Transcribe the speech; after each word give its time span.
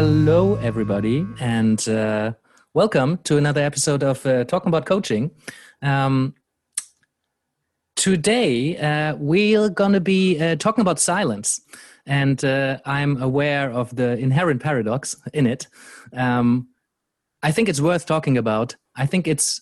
Hello, 0.00 0.54
everybody, 0.62 1.26
and 1.40 1.86
uh, 1.86 2.32
welcome 2.72 3.18
to 3.24 3.36
another 3.36 3.60
episode 3.60 4.02
of 4.02 4.24
uh, 4.24 4.44
Talking 4.44 4.70
About 4.70 4.86
Coaching. 4.86 5.30
Um, 5.82 6.34
today, 7.96 8.78
uh, 8.78 9.16
we're 9.16 9.68
going 9.68 9.92
to 9.92 10.00
be 10.00 10.40
uh, 10.40 10.56
talking 10.56 10.80
about 10.80 11.00
silence, 11.00 11.60
and 12.06 12.42
uh, 12.42 12.78
I'm 12.86 13.20
aware 13.20 13.70
of 13.70 13.94
the 13.94 14.16
inherent 14.16 14.62
paradox 14.62 15.16
in 15.34 15.46
it. 15.46 15.66
Um, 16.14 16.68
I 17.42 17.52
think 17.52 17.68
it's 17.68 17.82
worth 17.82 18.06
talking 18.06 18.38
about. 18.38 18.76
I 18.96 19.04
think 19.04 19.28
it's 19.28 19.60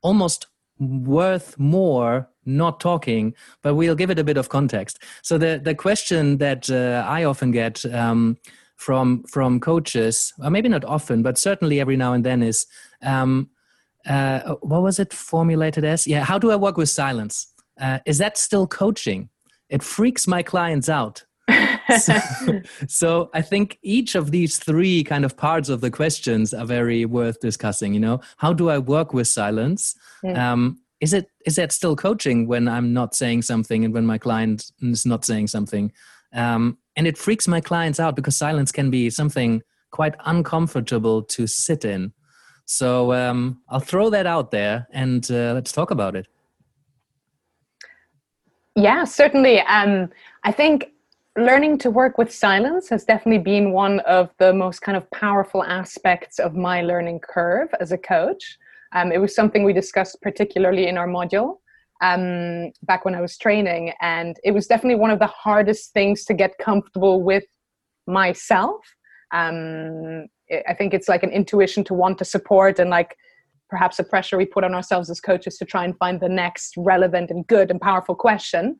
almost 0.00 0.46
worth 0.78 1.58
more 1.58 2.30
not 2.46 2.80
talking, 2.80 3.34
but 3.60 3.74
we'll 3.74 3.94
give 3.94 4.08
it 4.08 4.18
a 4.18 4.24
bit 4.24 4.38
of 4.38 4.48
context. 4.48 5.02
So 5.20 5.36
the 5.36 5.60
the 5.62 5.74
question 5.74 6.38
that 6.38 6.70
uh, 6.70 7.04
I 7.06 7.24
often 7.24 7.50
get 7.50 7.84
um, 7.92 8.38
from 8.76 9.22
from 9.24 9.60
coaches, 9.60 10.32
or 10.42 10.50
maybe 10.50 10.68
not 10.68 10.84
often, 10.84 11.22
but 11.22 11.38
certainly 11.38 11.80
every 11.80 11.96
now 11.96 12.12
and 12.12 12.24
then, 12.24 12.42
is 12.42 12.66
um, 13.02 13.50
uh, 14.06 14.54
what 14.60 14.82
was 14.82 14.98
it 14.98 15.12
formulated 15.12 15.84
as? 15.84 16.06
Yeah, 16.06 16.24
how 16.24 16.38
do 16.38 16.50
I 16.50 16.56
work 16.56 16.76
with 16.76 16.88
silence? 16.88 17.46
Uh, 17.80 17.98
is 18.06 18.18
that 18.18 18.36
still 18.36 18.66
coaching? 18.66 19.28
It 19.68 19.82
freaks 19.82 20.26
my 20.26 20.42
clients 20.42 20.88
out. 20.88 21.24
so, 21.98 22.14
so, 22.88 23.30
I 23.34 23.42
think 23.42 23.78
each 23.82 24.14
of 24.14 24.30
these 24.30 24.58
three 24.58 25.04
kind 25.04 25.24
of 25.24 25.36
parts 25.36 25.68
of 25.68 25.80
the 25.80 25.90
questions 25.90 26.54
are 26.54 26.66
very 26.66 27.04
worth 27.04 27.40
discussing. 27.40 27.94
You 27.94 28.00
know, 28.00 28.20
how 28.36 28.52
do 28.52 28.70
I 28.70 28.78
work 28.78 29.12
with 29.12 29.28
silence? 29.28 29.94
Yeah. 30.22 30.52
Um, 30.52 30.78
is 31.00 31.12
it 31.12 31.30
is 31.44 31.56
that 31.56 31.72
still 31.72 31.96
coaching 31.96 32.46
when 32.46 32.68
I'm 32.68 32.92
not 32.92 33.14
saying 33.14 33.42
something 33.42 33.84
and 33.84 33.92
when 33.92 34.06
my 34.06 34.16
client 34.16 34.70
is 34.80 35.04
not 35.04 35.24
saying 35.24 35.48
something? 35.48 35.92
Um, 36.32 36.78
and 36.96 37.06
it 37.06 37.18
freaks 37.18 37.48
my 37.48 37.60
clients 37.60 38.00
out 38.00 38.16
because 38.16 38.36
silence 38.36 38.72
can 38.72 38.90
be 38.90 39.10
something 39.10 39.62
quite 39.90 40.14
uncomfortable 40.24 41.22
to 41.22 41.46
sit 41.46 41.84
in. 41.84 42.12
So 42.66 43.12
um, 43.12 43.60
I'll 43.68 43.80
throw 43.80 44.10
that 44.10 44.26
out 44.26 44.50
there 44.50 44.86
and 44.92 45.28
uh, 45.30 45.52
let's 45.54 45.72
talk 45.72 45.90
about 45.90 46.16
it. 46.16 46.26
Yeah, 48.74 49.04
certainly. 49.04 49.60
Um, 49.60 50.10
I 50.42 50.50
think 50.50 50.90
learning 51.36 51.78
to 51.78 51.90
work 51.90 52.18
with 52.18 52.32
silence 52.32 52.88
has 52.88 53.04
definitely 53.04 53.42
been 53.42 53.72
one 53.72 54.00
of 54.00 54.30
the 54.38 54.52
most 54.52 54.80
kind 54.80 54.96
of 54.96 55.08
powerful 55.10 55.62
aspects 55.64 56.38
of 56.38 56.54
my 56.54 56.82
learning 56.82 57.20
curve 57.20 57.68
as 57.80 57.92
a 57.92 57.98
coach. 57.98 58.58
Um, 58.92 59.12
it 59.12 59.18
was 59.18 59.34
something 59.34 59.64
we 59.64 59.72
discussed 59.72 60.20
particularly 60.22 60.86
in 60.88 60.96
our 60.96 61.08
module 61.08 61.58
um, 62.04 62.70
back 62.82 63.04
when 63.06 63.14
I 63.14 63.20
was 63.22 63.38
training, 63.38 63.92
and 64.02 64.36
it 64.44 64.52
was 64.52 64.66
definitely 64.66 65.00
one 65.00 65.10
of 65.10 65.18
the 65.18 65.26
hardest 65.26 65.92
things 65.92 66.24
to 66.26 66.34
get 66.34 66.52
comfortable 66.58 67.22
with 67.22 67.44
myself. 68.06 68.80
Um, 69.32 70.26
I 70.68 70.74
think 70.74 70.92
it's 70.92 71.08
like 71.08 71.22
an 71.22 71.30
intuition 71.30 71.82
to 71.84 71.94
want 71.94 72.18
to 72.18 72.24
support 72.24 72.78
and 72.78 72.90
like 72.90 73.16
perhaps 73.70 73.98
a 73.98 74.04
pressure 74.04 74.36
we 74.36 74.44
put 74.44 74.64
on 74.64 74.74
ourselves 74.74 75.08
as 75.08 75.20
coaches 75.20 75.56
to 75.56 75.64
try 75.64 75.84
and 75.84 75.96
find 75.96 76.20
the 76.20 76.28
next 76.28 76.74
relevant 76.76 77.30
and 77.30 77.46
good 77.46 77.70
and 77.70 77.80
powerful 77.80 78.14
question. 78.14 78.78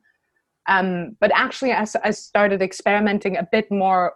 Um, 0.69 1.17
but 1.19 1.31
actually, 1.33 1.71
as 1.71 1.95
I 2.03 2.11
started 2.11 2.61
experimenting 2.61 3.37
a 3.37 3.47
bit 3.51 3.71
more 3.71 4.13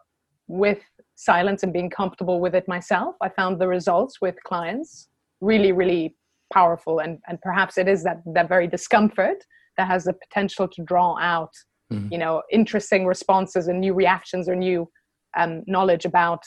with 0.47 0.79
silence 1.15 1.63
and 1.63 1.73
being 1.73 1.89
comfortable 1.89 2.39
with 2.39 2.53
it 2.53 2.67
myself, 2.67 3.15
I 3.21 3.29
found 3.29 3.59
the 3.59 3.67
results 3.67 4.21
with 4.21 4.35
clients 4.43 5.09
really, 5.41 5.71
really 5.71 6.15
powerful. 6.53 6.99
And, 6.99 7.19
and 7.27 7.39
perhaps 7.41 7.77
it 7.77 7.87
is 7.87 8.03
that, 8.03 8.17
that 8.33 8.47
very 8.47 8.67
discomfort 8.67 9.43
that 9.77 9.87
has 9.87 10.03
the 10.03 10.13
potential 10.13 10.67
to 10.67 10.83
draw 10.83 11.17
out, 11.19 11.53
mm-hmm. 11.91 12.11
you 12.11 12.17
know, 12.17 12.43
interesting 12.51 13.05
responses 13.05 13.67
and 13.67 13.79
new 13.79 13.93
reactions 13.93 14.49
or 14.49 14.55
new 14.55 14.89
um, 15.37 15.63
knowledge 15.67 16.05
about 16.05 16.43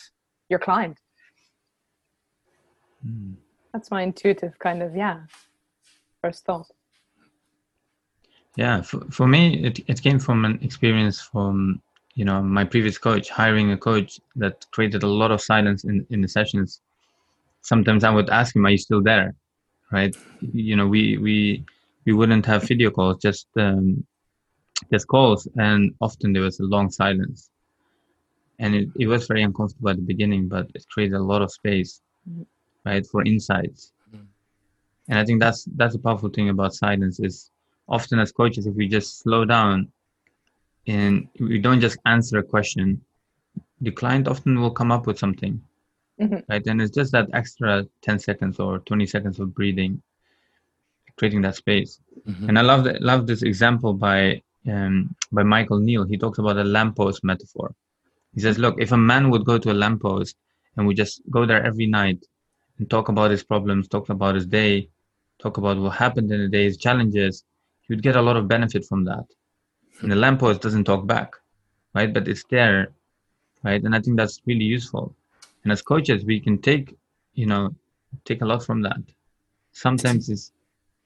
your 0.48 0.58
client. 0.58 0.98
Mm. 3.06 3.34
That's 3.72 3.90
my 3.90 4.02
intuitive 4.02 4.58
kind 4.58 4.82
of, 4.82 4.94
yeah, 4.94 5.20
first 6.20 6.44
thought. 6.44 6.66
Yeah, 8.56 8.82
for, 8.82 9.00
for 9.10 9.26
me, 9.26 9.64
it, 9.64 9.80
it 9.88 10.02
came 10.02 10.18
from 10.18 10.44
an 10.44 10.58
experience 10.62 11.20
from, 11.20 11.80
you 12.14 12.26
know, 12.26 12.42
my 12.42 12.64
previous 12.64 12.98
coach, 12.98 13.30
hiring 13.30 13.72
a 13.72 13.78
coach 13.78 14.20
that 14.36 14.66
created 14.72 15.04
a 15.04 15.08
lot 15.08 15.30
of 15.30 15.40
silence 15.40 15.84
in, 15.84 16.06
in 16.10 16.20
the 16.20 16.28
sessions. 16.28 16.82
Sometimes 17.62 18.04
I 18.04 18.10
would 18.10 18.28
ask 18.28 18.54
him, 18.54 18.66
are 18.66 18.70
you 18.70 18.76
still 18.76 19.02
there? 19.02 19.34
Right. 19.92 20.16
You 20.40 20.76
know, 20.76 20.88
we, 20.88 21.18
we, 21.18 21.64
we 22.06 22.14
wouldn't 22.14 22.46
have 22.46 22.62
video 22.66 22.90
calls, 22.90 23.18
just, 23.18 23.46
um, 23.58 24.06
just 24.90 25.06
calls. 25.06 25.46
And 25.56 25.94
often 26.00 26.32
there 26.32 26.42
was 26.42 26.58
a 26.60 26.64
long 26.64 26.90
silence. 26.90 27.50
And 28.58 28.74
it, 28.74 28.88
it 28.98 29.06
was 29.06 29.26
very 29.26 29.42
uncomfortable 29.42 29.90
at 29.90 29.96
the 29.96 30.02
beginning, 30.02 30.48
but 30.48 30.70
it 30.74 30.86
created 30.88 31.16
a 31.16 31.22
lot 31.22 31.42
of 31.42 31.52
space, 31.52 32.00
mm-hmm. 32.28 32.42
right, 32.86 33.06
for 33.06 33.22
insights. 33.24 33.92
Mm-hmm. 34.08 34.24
And 35.10 35.18
I 35.18 35.24
think 35.26 35.40
that's, 35.40 35.64
that's 35.76 35.94
a 35.94 35.98
powerful 35.98 36.30
thing 36.30 36.48
about 36.48 36.74
silence 36.74 37.20
is 37.20 37.50
often 37.86 38.18
as 38.18 38.32
coaches, 38.32 38.66
if 38.66 38.74
we 38.74 38.88
just 38.88 39.20
slow 39.20 39.44
down 39.44 39.92
and 40.86 41.28
we 41.38 41.58
don't 41.58 41.80
just 41.80 41.98
answer 42.06 42.38
a 42.38 42.42
question, 42.42 43.00
the 43.82 43.90
client 43.90 44.26
often 44.26 44.58
will 44.58 44.70
come 44.70 44.90
up 44.90 45.06
with 45.06 45.18
something, 45.18 45.62
mm-hmm. 46.22 46.52
right? 46.52 46.66
And 46.66 46.80
it's 46.80 46.94
just 46.94 47.12
that 47.12 47.28
extra 47.32 47.86
10 48.02 48.18
seconds 48.18 48.58
or 48.58 48.78
20 48.80 49.06
seconds 49.06 49.40
of 49.40 49.54
breathing, 49.54 50.02
creating 51.16 51.42
that 51.42 51.56
space. 51.56 52.00
Mm-hmm. 52.26 52.48
And 52.48 52.58
I 52.58 52.62
love 52.62 52.84
that, 52.84 53.02
love 53.02 53.26
this 53.26 53.42
example 53.42 53.94
by, 53.94 54.42
um, 54.68 55.14
by 55.30 55.42
Michael 55.42 55.78
Neill. 55.78 56.04
He 56.04 56.18
talks 56.18 56.38
about 56.38 56.58
a 56.58 56.64
lamppost 56.64 57.24
metaphor. 57.24 57.74
He 58.34 58.40
says, 58.40 58.58
look, 58.58 58.76
if 58.80 58.92
a 58.92 58.96
man 58.96 59.30
would 59.30 59.44
go 59.44 59.58
to 59.58 59.72
a 59.72 59.74
lamppost 59.74 60.36
and 60.76 60.86
we 60.86 60.94
just 60.94 61.22
go 61.30 61.44
there 61.44 61.64
every 61.64 61.86
night 61.86 62.24
and 62.78 62.88
talk 62.88 63.08
about 63.08 63.30
his 63.30 63.44
problems, 63.44 63.88
talk 63.88 64.08
about 64.08 64.34
his 64.34 64.46
day, 64.46 64.88
talk 65.38 65.58
about 65.58 65.76
what 65.78 65.90
happened 65.90 66.32
in 66.32 66.40
the 66.40 66.48
day, 66.48 66.64
his 66.64 66.76
challenges, 66.76 67.44
you'd 67.88 68.02
get 68.02 68.16
a 68.16 68.22
lot 68.22 68.36
of 68.36 68.48
benefit 68.48 68.84
from 68.86 69.04
that. 69.04 69.24
And 70.00 70.10
the 70.10 70.16
lamppost 70.16 70.62
doesn't 70.62 70.84
talk 70.84 71.06
back, 71.06 71.34
right? 71.94 72.12
But 72.12 72.26
it's 72.26 72.44
there, 72.50 72.92
right? 73.62 73.82
And 73.82 73.94
I 73.94 74.00
think 74.00 74.16
that's 74.16 74.40
really 74.46 74.64
useful. 74.64 75.14
And 75.64 75.72
as 75.72 75.82
coaches, 75.82 76.24
we 76.24 76.40
can 76.40 76.58
take, 76.58 76.94
you 77.34 77.46
know, 77.46 77.74
take 78.24 78.42
a 78.42 78.44
lot 78.46 78.64
from 78.64 78.82
that. 78.82 78.96
Sometimes 79.72 80.28
it's, 80.28 80.52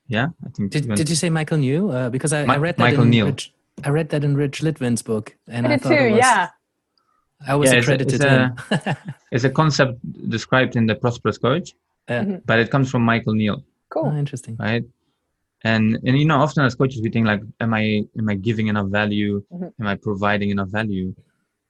yeah, 0.08 0.28
I 0.44 0.48
think. 0.50 0.70
Did, 0.72 0.94
did 0.94 1.08
you 1.08 1.14
say 1.16 1.30
Michael 1.30 1.58
New? 1.58 1.90
Uh, 1.90 2.10
because 2.10 2.32
I, 2.32 2.44
Ma- 2.44 2.54
I, 2.54 2.56
read 2.56 2.76
that 2.76 2.82
Michael 2.84 3.02
in 3.04 3.10
Neil. 3.10 3.26
Rich, 3.26 3.52
I 3.84 3.90
read 3.90 4.08
that 4.10 4.24
in 4.24 4.36
Rich 4.36 4.62
Litvin's 4.62 5.02
book, 5.02 5.36
and 5.48 5.66
I, 5.66 5.74
I 5.74 5.78
thought 5.78 5.90
too. 5.90 5.94
it 5.94 6.10
was, 6.12 6.18
yeah. 6.18 6.48
I 7.46 7.54
was 7.54 7.70
Yeah, 7.72 7.78
accredited 7.80 8.14
it's 8.14 8.24
a, 8.24 8.28
him. 8.46 8.54
it's, 8.70 8.86
a, 8.86 8.98
it's 9.32 9.44
a 9.44 9.50
concept 9.50 10.30
described 10.30 10.74
in 10.76 10.86
the 10.86 10.94
Prosperous 10.94 11.38
Coach, 11.38 11.74
Yeah. 12.08 12.22
Mhm. 12.24 12.42
but 12.46 12.58
it 12.60 12.70
comes 12.70 12.90
from 12.90 13.02
Michael 13.02 13.34
Neill, 13.34 13.62
Cool. 13.90 14.06
Oh, 14.12 14.16
interesting. 14.16 14.56
right? 14.58 14.84
And 15.64 15.96
and 16.04 16.18
you 16.18 16.24
know, 16.24 16.38
often 16.38 16.64
as 16.64 16.74
coaches, 16.74 17.00
we 17.02 17.10
think 17.10 17.26
like, 17.26 17.42
am 17.60 17.74
I 17.74 18.04
am 18.18 18.28
I 18.28 18.34
giving 18.34 18.68
enough 18.68 18.88
value? 18.88 19.42
Mhm. 19.52 19.72
Am 19.80 19.86
I 19.86 19.96
providing 19.96 20.50
enough 20.50 20.68
value? 20.68 21.14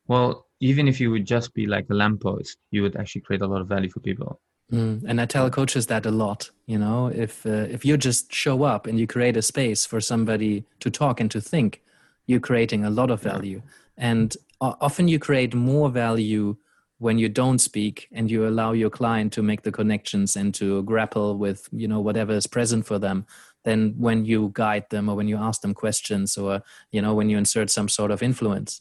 Well, 0.06 0.45
even 0.60 0.88
if 0.88 1.00
you 1.00 1.10
would 1.10 1.26
just 1.26 1.52
be 1.54 1.66
like 1.66 1.86
a 1.90 1.94
lamppost, 1.94 2.58
you 2.70 2.82
would 2.82 2.96
actually 2.96 3.22
create 3.22 3.42
a 3.42 3.46
lot 3.46 3.60
of 3.60 3.68
value 3.68 3.90
for 3.90 4.00
people. 4.00 4.40
Mm, 4.72 5.04
and 5.06 5.20
I 5.20 5.26
tell 5.26 5.48
coaches 5.48 5.86
that 5.86 6.06
a 6.06 6.10
lot. 6.10 6.50
You 6.66 6.78
know, 6.78 7.06
if 7.06 7.46
uh, 7.46 7.66
if 7.70 7.84
you 7.84 7.96
just 7.96 8.32
show 8.32 8.64
up 8.64 8.86
and 8.86 8.98
you 8.98 9.06
create 9.06 9.36
a 9.36 9.42
space 9.42 9.86
for 9.86 10.00
somebody 10.00 10.64
to 10.80 10.90
talk 10.90 11.20
and 11.20 11.30
to 11.30 11.40
think, 11.40 11.82
you're 12.26 12.40
creating 12.40 12.84
a 12.84 12.90
lot 12.90 13.10
of 13.10 13.22
value. 13.22 13.62
And 13.96 14.36
o- 14.60 14.76
often 14.80 15.06
you 15.06 15.18
create 15.18 15.54
more 15.54 15.88
value 15.88 16.56
when 16.98 17.18
you 17.18 17.28
don't 17.28 17.58
speak 17.58 18.08
and 18.10 18.30
you 18.30 18.48
allow 18.48 18.72
your 18.72 18.90
client 18.90 19.32
to 19.34 19.42
make 19.42 19.62
the 19.62 19.70
connections 19.70 20.34
and 20.34 20.54
to 20.54 20.82
grapple 20.82 21.36
with 21.36 21.68
you 21.70 21.86
know 21.86 22.00
whatever 22.00 22.32
is 22.32 22.46
present 22.46 22.86
for 22.86 22.98
them 22.98 23.26
than 23.64 23.94
when 23.98 24.24
you 24.24 24.50
guide 24.54 24.88
them 24.90 25.08
or 25.08 25.14
when 25.14 25.28
you 25.28 25.36
ask 25.36 25.60
them 25.60 25.74
questions 25.74 26.36
or 26.36 26.62
you 26.90 27.02
know 27.02 27.14
when 27.14 27.28
you 27.28 27.38
insert 27.38 27.70
some 27.70 27.88
sort 27.88 28.10
of 28.10 28.22
influence. 28.22 28.80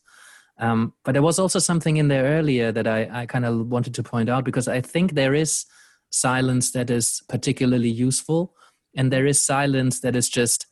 Um, 0.58 0.94
but 1.04 1.12
there 1.14 1.22
was 1.22 1.38
also 1.40 1.60
something 1.60 1.98
in 1.98 2.08
there 2.08 2.24
earlier 2.24 2.72
that 2.72 2.88
I, 2.88 3.10
I 3.12 3.26
kind 3.26 3.46
of 3.46 3.68
wanted 3.68 3.94
to 3.96 4.04
point 4.04 4.30
out 4.30 4.46
because 4.46 4.68
I 4.68 4.82
think 4.82 5.14
there 5.14 5.34
is 5.34 5.66
silence 6.12 6.72
that 6.72 6.90
is 6.90 7.22
particularly 7.28 7.90
useful, 7.90 8.54
and 8.96 9.12
there 9.12 9.26
is 9.26 9.42
silence 9.42 10.00
that 10.02 10.16
is 10.16 10.30
just 10.30 10.68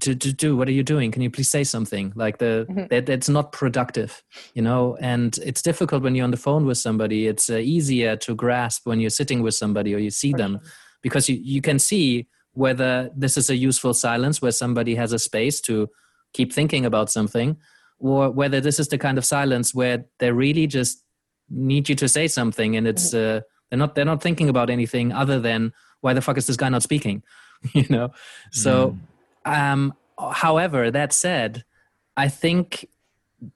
to, 0.00 0.14
to 0.14 0.32
do 0.32 0.56
what 0.56 0.68
are 0.68 0.72
you 0.72 0.82
doing 0.82 1.10
can 1.10 1.20
you 1.20 1.28
please 1.30 1.50
say 1.50 1.62
something 1.62 2.14
like 2.16 2.38
the 2.38 2.66
Mhm. 2.70 2.88
that 2.88 3.04
that's 3.04 3.28
not 3.28 3.52
productive 3.52 4.22
you 4.54 4.62
know 4.62 4.96
and 5.00 5.38
it's 5.44 5.60
difficult 5.60 6.02
when 6.02 6.14
you're 6.14 6.24
on 6.24 6.30
the 6.30 6.38
phone 6.38 6.64
with 6.64 6.78
somebody 6.78 7.26
it's 7.26 7.50
uh, 7.50 7.56
easier 7.56 8.16
to 8.16 8.34
grasp 8.34 8.86
when 8.86 9.00
you're 9.00 9.10
sitting 9.10 9.42
with 9.42 9.54
somebody 9.54 9.94
or 9.94 9.98
you 9.98 10.08
see 10.10 10.30
For 10.30 10.38
them 10.38 10.52
sure. 10.62 10.72
because 11.02 11.28
you, 11.28 11.36
you 11.42 11.60
can 11.60 11.78
see 11.78 12.26
whether 12.54 13.10
this 13.14 13.36
is 13.36 13.50
a 13.50 13.56
useful 13.56 13.92
silence 13.92 14.40
where 14.40 14.52
somebody 14.52 14.94
has 14.94 15.12
a 15.12 15.18
space 15.18 15.60
to 15.62 15.90
keep 16.32 16.54
thinking 16.54 16.86
about 16.86 17.10
something 17.10 17.58
or 18.02 18.30
whether 18.30 18.60
this 18.60 18.80
is 18.80 18.88
the 18.88 18.98
kind 18.98 19.16
of 19.16 19.24
silence 19.24 19.74
where 19.74 20.04
they 20.18 20.32
really 20.32 20.66
just 20.66 21.04
need 21.48 21.88
you 21.88 21.94
to 21.94 22.08
say 22.08 22.26
something 22.26 22.76
and 22.76 22.86
it's 22.88 23.14
uh, 23.14 23.40
they're 23.70 23.78
not 23.78 23.94
they're 23.94 24.04
not 24.04 24.22
thinking 24.22 24.48
about 24.48 24.68
anything 24.70 25.12
other 25.12 25.38
than 25.38 25.72
why 26.00 26.12
the 26.12 26.20
fuck 26.20 26.36
is 26.36 26.46
this 26.46 26.56
guy 26.56 26.68
not 26.68 26.82
speaking? 26.82 27.22
You 27.74 27.86
know? 27.88 28.10
So 28.50 28.96
um 29.44 29.94
however 30.32 30.90
that 30.90 31.12
said 31.12 31.64
i 32.16 32.28
think 32.28 32.88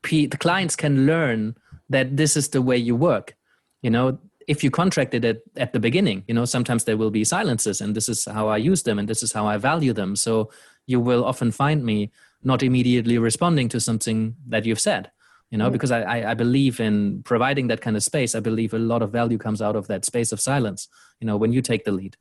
P- 0.02 0.26
the 0.26 0.36
clients 0.36 0.74
can 0.76 1.06
learn 1.06 1.56
that 1.88 2.16
this 2.16 2.36
is 2.36 2.48
the 2.48 2.62
way 2.62 2.76
you 2.76 2.96
work. 2.96 3.36
You 3.82 3.90
know 3.90 4.18
if 4.48 4.62
you 4.62 4.70
contracted 4.70 5.24
it 5.24 5.42
at 5.56 5.72
the 5.72 5.80
beginning 5.80 6.22
you 6.28 6.34
know 6.34 6.44
sometimes 6.44 6.84
there 6.84 6.96
will 6.96 7.10
be 7.10 7.24
silences 7.24 7.80
and 7.80 7.96
this 7.96 8.08
is 8.08 8.26
how 8.26 8.46
i 8.46 8.56
use 8.56 8.84
them 8.84 8.96
and 9.00 9.08
this 9.08 9.22
is 9.24 9.32
how 9.32 9.46
i 9.46 9.56
value 9.56 9.92
them. 9.92 10.14
So 10.14 10.50
you 10.86 11.00
will 11.00 11.24
often 11.24 11.50
find 11.50 11.84
me 11.84 12.12
not 12.46 12.62
immediately 12.62 13.18
responding 13.18 13.68
to 13.68 13.80
something 13.80 14.36
that 14.48 14.64
you've 14.64 14.80
said 14.80 15.10
you 15.50 15.58
know 15.58 15.70
because 15.70 15.90
I, 15.90 16.30
I 16.30 16.34
believe 16.34 16.80
in 16.80 17.22
providing 17.22 17.68
that 17.68 17.80
kind 17.80 17.96
of 17.96 18.02
space. 18.02 18.34
I 18.34 18.40
believe 18.40 18.74
a 18.74 18.78
lot 18.78 19.02
of 19.02 19.12
value 19.12 19.38
comes 19.38 19.62
out 19.62 19.76
of 19.76 19.86
that 19.86 20.04
space 20.04 20.32
of 20.32 20.40
silence 20.40 20.88
you 21.20 21.26
know 21.26 21.36
when 21.36 21.52
you 21.52 21.62
take 21.62 21.84
the 21.84 21.92
lead. 21.92 22.16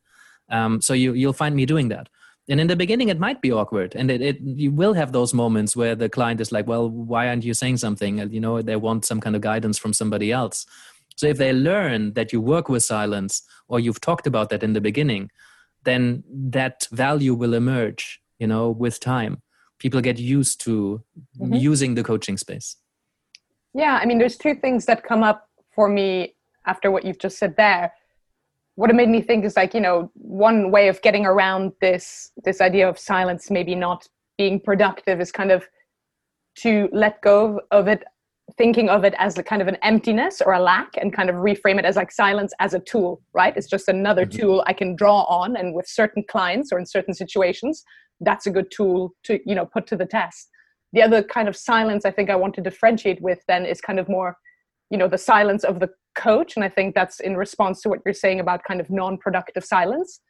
Um, 0.50 0.80
so 0.82 0.94
you, 0.94 1.14
you'll 1.14 1.34
find 1.34 1.56
me 1.56 1.66
doing 1.66 1.88
that. 1.90 2.08
And 2.48 2.60
in 2.60 2.68
the 2.68 2.76
beginning 2.76 3.10
it 3.10 3.20
might 3.20 3.42
be 3.42 3.52
awkward 3.52 3.96
and 3.96 4.12
it, 4.12 4.22
it, 4.22 4.38
you 4.42 4.72
will 4.72 4.94
have 4.94 5.12
those 5.12 5.34
moments 5.34 5.76
where 5.76 5.96
the 5.96 6.10
client 6.10 6.40
is 6.40 6.52
like 6.52 6.68
well 6.68 6.90
why 6.90 7.28
aren't 7.28 7.44
you 7.44 7.54
saying 7.54 7.78
something? 7.78 8.20
And 8.20 8.32
you 8.32 8.40
know 8.40 8.62
they 8.62 8.76
want 8.76 9.06
some 9.06 9.20
kind 9.20 9.36
of 9.36 9.42
guidance 9.42 9.78
from 9.78 9.94
somebody 9.94 10.32
else. 10.32 10.66
So 11.18 11.28
if 11.28 11.38
they 11.38 11.54
learn 11.54 12.14
that 12.14 12.34
you 12.34 12.42
work 12.42 12.68
with 12.70 12.84
silence 12.84 13.42
or 13.70 13.80
you've 13.80 14.02
talked 14.02 14.28
about 14.28 14.50
that 14.50 14.64
in 14.64 14.74
the 14.74 14.82
beginning 14.82 15.32
then 15.86 16.24
that 16.28 16.88
value 16.92 17.34
will 17.34 17.54
emerge 17.54 18.20
you 18.40 18.48
know 18.48 18.70
with 18.70 19.00
time 19.00 19.42
people 19.80 20.02
get 20.02 20.18
used 20.18 20.62
to 20.62 21.02
mm-hmm. 21.40 21.54
using 21.54 21.96
the 21.96 22.04
coaching 22.04 22.38
space 22.38 22.78
yeah 23.74 24.00
i 24.02 24.06
mean 24.06 24.18
there's 24.18 24.38
two 24.38 24.56
things 24.56 24.86
that 24.86 25.04
come 25.04 25.24
up 25.24 25.50
for 25.74 25.90
me 25.90 26.36
after 26.66 26.92
what 26.92 27.06
you've 27.06 27.20
just 27.20 27.38
said 27.38 27.56
there 27.58 27.92
what 28.76 28.90
it 28.90 28.96
made 28.96 29.10
me 29.10 29.22
think 29.22 29.44
is 29.46 29.56
like 29.56 29.74
you 29.74 29.82
know 29.82 30.12
one 30.14 30.72
way 30.72 30.88
of 30.88 31.02
getting 31.02 31.26
around 31.26 31.72
this 31.82 32.32
this 32.44 32.62
idea 32.62 32.88
of 32.88 33.00
silence 33.00 33.50
maybe 33.50 33.76
not 33.76 34.08
being 34.38 34.60
productive 34.60 35.20
is 35.20 35.32
kind 35.32 35.52
of 35.52 35.68
to 36.56 36.90
let 36.92 37.22
go 37.22 37.60
of 37.72 37.88
it 37.88 38.04
thinking 38.58 38.90
of 38.90 39.04
it 39.04 39.16
as 39.18 39.38
a 39.38 39.44
kind 39.44 39.62
of 39.62 39.68
an 39.68 39.78
emptiness 39.82 40.40
or 40.40 40.54
a 40.54 40.60
lack 40.60 40.96
and 40.98 41.14
kind 41.14 41.30
of 41.30 41.38
reframe 41.38 41.80
it 41.80 41.86
as 41.86 41.96
like 41.96 42.12
silence 42.12 42.54
as 42.60 42.74
a 42.74 42.80
tool 42.80 43.22
right 43.34 43.58
it's 43.58 43.68
just 43.68 43.88
another 43.88 44.26
mm-hmm. 44.26 44.40
tool 44.40 44.64
i 44.68 44.74
can 44.74 44.96
draw 44.96 45.24
on 45.24 45.56
and 45.56 45.74
with 45.74 45.88
certain 45.88 46.24
clients 46.30 46.72
or 46.72 46.78
in 46.78 46.86
certain 46.86 47.14
situations 47.14 47.84
that's 48.22 48.48
a 48.48 48.52
good 48.52 48.72
tool 48.72 49.14
to 49.24 49.40
you 49.46 49.56
know 49.56 49.66
put 49.66 49.88
to 49.88 49.96
the 49.96 50.06
test. 50.06 50.50
The 50.94 51.02
other 51.02 51.24
kind 51.24 51.48
of 51.50 51.56
silence 51.56 52.06
i 52.06 52.12
think 52.12 52.30
i 52.30 52.36
want 52.36 52.54
to 52.56 52.62
differentiate 52.62 53.22
with 53.22 53.40
then 53.48 53.66
is 53.66 53.82
kind 53.82 54.00
of 54.00 54.08
more 54.08 54.38
you 54.90 54.98
know 54.98 55.08
the 55.08 55.18
silence 55.18 55.64
of 55.64 55.80
the 55.80 55.90
coach. 56.16 56.56
And 56.56 56.64
i 56.64 56.70
think 56.70 56.96
that's 56.96 57.20
in 57.20 57.36
response 57.36 57.82
to 57.82 57.90
what 57.90 58.00
you're 58.06 58.14
saying 58.14 58.40
about 58.40 58.64
kind 58.64 58.80
of 58.80 58.90
non-productive 58.90 59.66
silence. 59.66 60.22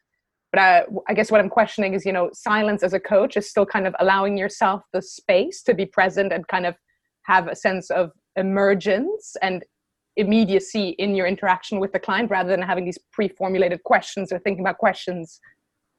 But 0.51 0.61
I, 0.61 0.83
I, 1.09 1.13
guess 1.13 1.31
what 1.31 1.41
i'm 1.41 1.49
questioning 1.49 1.93
is 1.93 2.05
you 2.05 2.13
know 2.13 2.29
silence 2.33 2.81
as 2.81 2.93
a 2.93 2.99
coach 2.99 3.37
is 3.37 3.49
still 3.49 3.65
kind 3.65 3.85
of 3.85 3.95
allowing 3.99 4.37
yourself 4.37 4.83
the 4.93 5.01
space 5.01 5.61
to 5.63 5.73
be 5.73 5.85
present 5.85 6.31
and 6.31 6.47
kind 6.47 6.65
of 6.65 6.75
have 7.23 7.47
a 7.47 7.55
sense 7.55 7.89
of 7.89 8.11
emergence 8.35 9.35
and 9.41 9.63
immediacy 10.17 10.89
in 10.97 11.13
your 11.13 11.27
interaction 11.27 11.79
with 11.79 11.91
the 11.91 11.99
client 11.99 12.31
rather 12.31 12.49
than 12.49 12.61
having 12.61 12.85
these 12.85 12.97
pre-formulated 13.11 13.83
questions 13.83 14.31
or 14.31 14.39
thinking 14.39 14.63
about 14.63 14.77
questions 14.77 15.41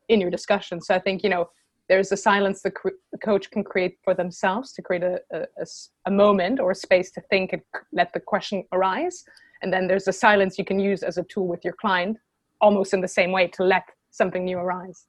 in 0.09 0.21
your 0.21 0.31
discussion. 0.31 0.81
So 0.81 0.95
i 0.95 0.99
think 0.99 1.23
you 1.23 1.31
know 1.31 1.51
there's 1.89 2.11
a 2.13 2.17
silence 2.17 2.63
the, 2.63 2.73
the 3.13 3.19
coach 3.19 3.51
can 3.51 3.63
create 3.63 3.99
for 4.03 4.15
themselves 4.15 4.73
to 4.73 4.83
create 4.83 5.03
a, 5.03 5.21
a, 5.33 5.67
a, 6.07 6.11
moment 6.11 6.59
or 6.59 6.73
a 6.73 6.75
space 6.75 7.11
to 7.13 7.21
think 7.31 7.53
and 7.53 7.63
let 7.93 8.13
the 8.13 8.21
question 8.21 8.65
arise. 8.73 9.25
And 9.63 9.73
then 9.73 9.87
there's 9.87 10.09
a 10.09 10.13
silence 10.13 10.59
you 10.59 10.65
can 10.65 10.81
use 10.81 11.03
as 11.03 11.17
a 11.17 11.23
tool 11.25 11.47
with 11.47 11.65
your 11.65 11.75
client 11.75 12.19
almost 12.61 12.93
in 12.93 13.01
the 13.01 13.09
same 13.09 13.33
way 13.33 13.47
to 13.49 13.63
let 13.63 13.85
something 14.11 14.45
new 14.45 14.59
arise. 14.59 15.07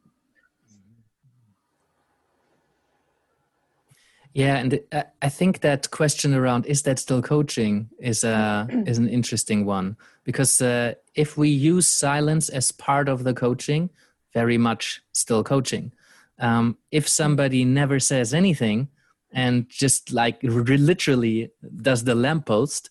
Yeah 4.33 4.57
and 4.57 4.79
i 5.23 5.29
think 5.29 5.61
that 5.61 5.89
question 5.89 6.35
around 6.35 6.67
is 6.67 6.83
that 6.83 6.99
still 6.99 7.23
coaching 7.23 7.89
is 7.99 8.23
a 8.23 8.67
is 8.85 8.99
an 8.99 9.09
interesting 9.09 9.65
one. 9.65 9.97
Because 10.23 10.61
uh, 10.61 10.93
if 11.15 11.37
we 11.37 11.49
use 11.49 11.87
silence 11.87 12.49
as 12.49 12.71
part 12.71 13.09
of 13.09 13.23
the 13.23 13.33
coaching 13.33 13.89
very 14.33 14.57
much 14.57 15.01
still 15.13 15.43
coaching 15.43 15.91
um, 16.39 16.77
if 16.91 17.07
somebody 17.07 17.65
never 17.65 17.99
says 17.99 18.33
anything 18.33 18.89
and 19.31 19.67
just 19.69 20.11
like 20.11 20.39
literally 20.43 21.51
does 21.81 22.03
the 22.03 22.15
lamppost 22.15 22.89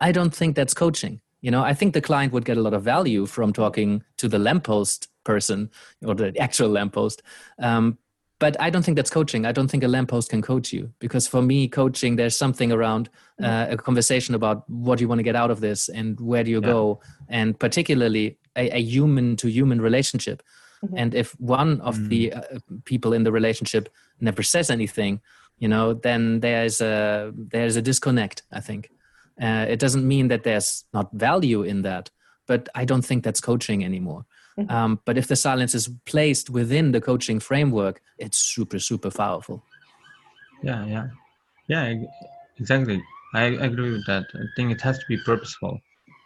I 0.00 0.12
don't 0.12 0.34
think 0.34 0.56
that's 0.56 0.74
coaching. 0.74 1.20
You 1.40 1.50
know, 1.50 1.62
I 1.62 1.74
think 1.74 1.94
the 1.94 2.00
client 2.00 2.32
would 2.32 2.44
get 2.44 2.56
a 2.56 2.60
lot 2.60 2.74
of 2.74 2.82
value 2.82 3.26
from 3.26 3.52
talking 3.52 4.02
to 4.18 4.28
the 4.28 4.38
lamppost 4.38 5.08
person 5.24 5.70
or 6.04 6.14
the 6.14 6.36
actual 6.38 6.68
lamppost. 6.68 7.22
Um, 7.58 7.98
but 8.38 8.60
I 8.60 8.68
don't 8.68 8.82
think 8.82 8.96
that's 8.96 9.10
coaching. 9.10 9.46
I 9.46 9.52
don't 9.52 9.68
think 9.68 9.82
a 9.82 9.88
lamppost 9.88 10.28
can 10.28 10.42
coach 10.42 10.72
you 10.72 10.92
because 10.98 11.26
for 11.26 11.40
me, 11.40 11.68
coaching, 11.68 12.16
there's 12.16 12.36
something 12.36 12.70
around 12.70 13.08
uh, 13.42 13.46
mm-hmm. 13.46 13.72
a 13.72 13.76
conversation 13.78 14.34
about 14.34 14.68
what 14.68 14.98
do 14.98 15.04
you 15.04 15.08
want 15.08 15.20
to 15.20 15.22
get 15.22 15.36
out 15.36 15.50
of 15.50 15.60
this 15.60 15.88
and 15.88 16.20
where 16.20 16.44
do 16.44 16.50
you 16.50 16.60
yeah. 16.60 16.66
go, 16.66 17.00
and 17.28 17.58
particularly 17.58 18.38
a, 18.54 18.80
human 18.80 19.36
to 19.36 19.48
human 19.48 19.80
relationship. 19.80 20.42
Mm-hmm. 20.84 20.98
And 20.98 21.14
if 21.14 21.32
one 21.40 21.80
of 21.80 21.96
mm. 21.96 22.08
the 22.08 22.32
uh, 22.32 22.42
people 22.84 23.12
in 23.12 23.24
the 23.24 23.32
relationship 23.32 23.88
never 24.20 24.42
says 24.42 24.70
anything, 24.70 25.20
you 25.58 25.68
know, 25.68 25.94
then 25.94 26.40
there's 26.40 26.80
a 26.80 27.32
there's 27.34 27.76
a 27.76 27.82
disconnect. 27.82 28.42
I 28.52 28.60
think. 28.60 28.90
Uh, 29.40 29.66
it 29.68 29.78
doesn't 29.78 30.06
mean 30.06 30.28
that 30.28 30.44
there's 30.44 30.84
not 30.94 31.12
value 31.12 31.62
in 31.62 31.82
that, 31.82 32.10
but 32.46 32.68
I 32.74 32.86
don't 32.86 33.04
think 33.04 33.22
that's 33.22 33.40
coaching 33.40 33.84
anymore. 33.84 34.24
Mm-hmm. 34.58 34.74
Um, 34.74 35.00
but 35.04 35.18
if 35.18 35.26
the 35.26 35.36
silence 35.36 35.74
is 35.74 35.90
placed 36.06 36.48
within 36.48 36.92
the 36.92 37.00
coaching 37.00 37.40
framework, 37.40 38.00
it's 38.18 38.38
super, 38.38 38.78
super 38.78 39.10
powerful. 39.10 39.62
Yeah, 40.62 40.86
yeah, 40.86 41.06
yeah, 41.68 41.94
exactly. 42.58 43.02
I 43.34 43.44
agree 43.44 43.92
with 43.92 44.06
that. 44.06 44.24
I 44.34 44.44
think 44.56 44.72
it 44.72 44.80
has 44.80 44.98
to 44.98 45.04
be 45.06 45.18
purposeful, 45.18 45.78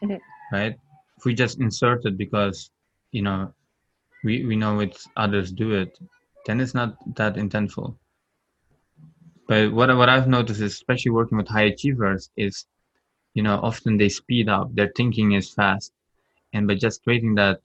mm-hmm. 0.05 0.17
right? 0.57 0.79
If 1.19 1.25
we 1.25 1.35
just 1.35 1.59
insert 1.59 2.05
it 2.05 2.17
because, 2.17 2.71
you 3.11 3.23
know, 3.23 3.53
we, 4.25 4.45
we 4.45 4.57
know 4.57 4.81
it's 4.81 5.09
others 5.17 5.53
do 5.53 5.73
it, 5.75 5.99
then 6.47 6.61
it's 6.61 6.75
not 6.75 6.97
that 7.17 7.35
intentful. 7.37 7.97
But 9.49 9.73
what, 9.73 9.95
what 9.97 10.09
I've 10.09 10.29
noticed, 10.29 10.61
is, 10.61 10.73
especially 10.73 11.11
working 11.11 11.39
with 11.39 11.49
high 11.49 11.65
achievers, 11.65 12.31
is 12.37 12.67
you 13.35 13.43
know 13.43 13.61
often 13.63 13.97
they 13.97 14.09
speed 14.09 14.49
up. 14.49 14.75
Their 14.75 14.93
thinking 14.97 15.33
is 15.33 15.51
fast. 15.51 15.93
And 16.53 16.67
by 16.67 16.75
just 16.75 17.03
creating 17.05 17.37
that 17.37 17.61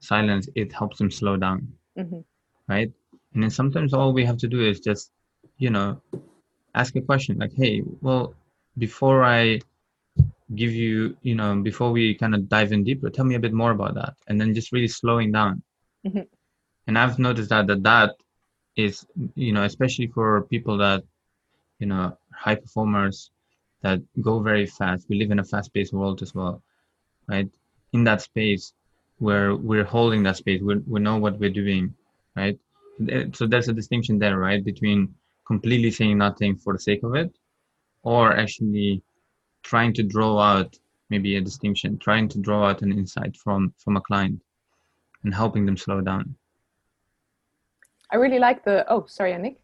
silence 0.00 0.48
it 0.54 0.72
helps 0.72 0.98
them 0.98 1.10
slow 1.10 1.36
down. 1.36 1.72
Mm-hmm. 1.98 2.20
right? 2.68 2.92
And 3.32 3.42
then 3.42 3.50
sometimes 3.50 3.94
all 3.94 4.12
we 4.12 4.24
have 4.24 4.38
to 4.38 4.48
do 4.48 4.60
is 4.60 4.80
just 4.80 5.10
you 5.58 5.70
know 5.70 6.00
ask 6.74 6.94
a 6.96 7.00
question 7.00 7.38
like 7.38 7.52
hey 7.54 7.82
well 8.02 8.34
before 8.76 9.24
i 9.24 9.58
give 10.54 10.72
you 10.72 11.16
you 11.22 11.34
know 11.34 11.56
before 11.56 11.90
we 11.90 12.14
kind 12.14 12.34
of 12.34 12.48
dive 12.48 12.72
in 12.72 12.84
deeper 12.84 13.08
tell 13.10 13.24
me 13.24 13.34
a 13.34 13.40
bit 13.40 13.52
more 13.52 13.72
about 13.72 13.94
that. 13.94 14.14
And 14.28 14.40
then 14.40 14.54
just 14.54 14.72
really 14.72 14.88
slowing 14.88 15.32
down 15.32 15.62
mm-hmm. 16.06 16.20
and 16.86 16.98
i've 16.98 17.18
noticed 17.18 17.50
that 17.50 17.66
that 17.66 17.82
that 17.82 18.16
is 18.76 19.06
you 19.34 19.52
know 19.52 19.64
especially 19.64 20.06
for 20.06 20.42
people 20.42 20.76
that 20.78 21.02
you 21.78 21.86
know 21.86 22.16
high 22.32 22.54
performers 22.54 23.30
that 23.82 24.00
go 24.20 24.40
very 24.40 24.66
fast. 24.66 25.06
We 25.08 25.16
live 25.16 25.30
in 25.30 25.38
a 25.38 25.44
fast-paced 25.44 25.92
world 25.92 26.22
as 26.22 26.34
well, 26.34 26.62
right? 27.28 27.48
In 27.92 28.04
that 28.04 28.22
space 28.22 28.72
where 29.18 29.54
we're 29.54 29.84
holding 29.84 30.22
that 30.24 30.36
space, 30.36 30.60
we 30.60 30.76
we 30.92 31.00
know 31.00 31.16
what 31.16 31.38
we're 31.38 31.58
doing, 31.62 31.94
right? 32.34 32.58
So 33.36 33.46
there's 33.46 33.68
a 33.68 33.78
distinction 33.80 34.18
there, 34.18 34.38
right, 34.38 34.62
between 34.64 35.14
completely 35.46 35.90
saying 35.90 36.18
nothing 36.18 36.56
for 36.56 36.72
the 36.72 36.78
sake 36.88 37.02
of 37.08 37.14
it, 37.14 37.30
or 38.02 38.36
actually 38.36 39.02
trying 39.62 39.92
to 39.94 40.02
draw 40.02 40.32
out 40.38 40.70
maybe 41.10 41.36
a 41.36 41.40
distinction, 41.40 41.98
trying 41.98 42.28
to 42.30 42.38
draw 42.46 42.60
out 42.68 42.82
an 42.82 42.92
insight 43.00 43.36
from 43.36 43.60
from 43.82 43.96
a 43.96 44.00
client, 44.08 44.38
and 45.26 45.34
helping 45.34 45.66
them 45.66 45.76
slow 45.76 46.00
down. 46.00 46.36
I 48.10 48.16
really 48.16 48.38
like 48.38 48.64
the. 48.64 48.90
Oh, 48.90 49.04
sorry, 49.08 49.32
Annick. 49.32 49.56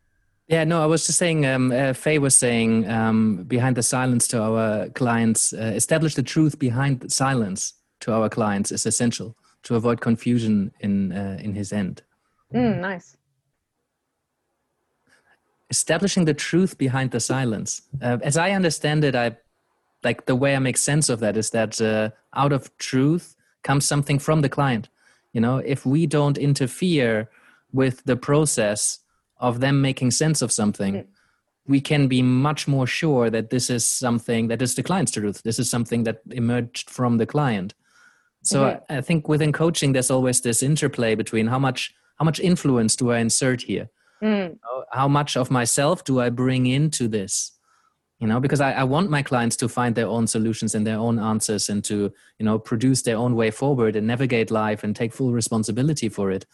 Yeah, 0.48 0.64
no, 0.64 0.82
I 0.82 0.86
was 0.86 1.06
just 1.06 1.18
saying, 1.18 1.46
um, 1.46 1.70
uh, 1.70 1.92
Faye 1.94 2.18
was 2.18 2.36
saying 2.36 2.90
um, 2.90 3.44
behind 3.44 3.76
the 3.76 3.82
silence 3.82 4.26
to 4.28 4.42
our 4.42 4.88
clients, 4.88 5.52
uh, 5.52 5.72
establish 5.74 6.14
the 6.16 6.22
truth 6.22 6.58
behind 6.58 7.00
the 7.00 7.08
silence 7.08 7.74
to 8.00 8.12
our 8.12 8.28
clients 8.28 8.72
is 8.72 8.84
essential 8.84 9.36
to 9.62 9.76
avoid 9.76 10.00
confusion 10.00 10.72
in, 10.80 11.12
uh, 11.12 11.38
in 11.40 11.54
his 11.54 11.72
end. 11.72 12.02
Mm, 12.52 12.80
nice. 12.80 13.16
Establishing 15.70 16.24
the 16.24 16.34
truth 16.34 16.76
behind 16.76 17.12
the 17.12 17.20
silence. 17.20 17.82
Uh, 18.02 18.18
as 18.22 18.36
I 18.36 18.50
understand 18.50 19.04
it, 19.04 19.14
I 19.14 19.36
like 20.02 20.26
the 20.26 20.36
way 20.36 20.56
I 20.56 20.58
make 20.58 20.76
sense 20.76 21.08
of 21.08 21.20
that 21.20 21.36
is 21.36 21.50
that 21.50 21.80
uh, 21.80 22.10
out 22.34 22.52
of 22.52 22.76
truth 22.78 23.36
comes 23.62 23.86
something 23.86 24.18
from 24.18 24.40
the 24.42 24.48
client. 24.48 24.88
You 25.32 25.40
know, 25.40 25.58
if 25.58 25.86
we 25.86 26.06
don't 26.06 26.36
interfere 26.36 27.28
with 27.72 28.04
the 28.04 28.16
process 28.16 28.98
of 29.42 29.60
them 29.60 29.82
making 29.82 30.12
sense 30.12 30.40
of 30.40 30.52
something 30.52 30.94
mm. 30.94 31.06
we 31.66 31.80
can 31.80 32.06
be 32.06 32.22
much 32.22 32.66
more 32.66 32.86
sure 32.86 33.28
that 33.28 33.50
this 33.50 33.68
is 33.68 33.84
something 33.84 34.48
that 34.48 34.62
is 34.62 34.74
the 34.74 34.82
client's 34.82 35.12
truth 35.12 35.42
this 35.42 35.58
is 35.58 35.68
something 35.68 36.04
that 36.04 36.20
emerged 36.30 36.88
from 36.88 37.18
the 37.18 37.26
client 37.26 37.74
so 38.44 38.62
mm-hmm. 38.62 38.92
I, 38.92 38.98
I 38.98 39.00
think 39.00 39.28
within 39.28 39.52
coaching 39.52 39.92
there's 39.92 40.10
always 40.10 40.40
this 40.40 40.62
interplay 40.62 41.14
between 41.14 41.48
how 41.48 41.58
much 41.58 41.92
how 42.16 42.24
much 42.24 42.40
influence 42.40 42.96
do 42.96 43.10
i 43.10 43.18
insert 43.18 43.62
here 43.62 43.90
mm. 44.22 44.56
how 44.92 45.08
much 45.08 45.36
of 45.36 45.50
myself 45.50 46.04
do 46.04 46.20
i 46.20 46.30
bring 46.30 46.66
into 46.66 47.08
this 47.08 47.52
you 48.22 48.28
know 48.28 48.38
because 48.38 48.60
I, 48.60 48.72
I 48.72 48.84
want 48.84 49.10
my 49.10 49.20
clients 49.20 49.56
to 49.56 49.68
find 49.68 49.96
their 49.96 50.06
own 50.06 50.28
solutions 50.28 50.76
and 50.76 50.86
their 50.86 50.96
own 50.96 51.18
answers 51.18 51.68
and 51.68 51.84
to 51.84 52.12
you 52.38 52.46
know 52.46 52.58
produce 52.58 53.02
their 53.02 53.16
own 53.16 53.34
way 53.34 53.50
forward 53.50 53.96
and 53.96 54.06
navigate 54.06 54.50
life 54.50 54.84
and 54.84 54.94
take 54.94 55.12
full 55.12 55.32
responsibility 55.32 56.08
for 56.08 56.30
it 56.30 56.46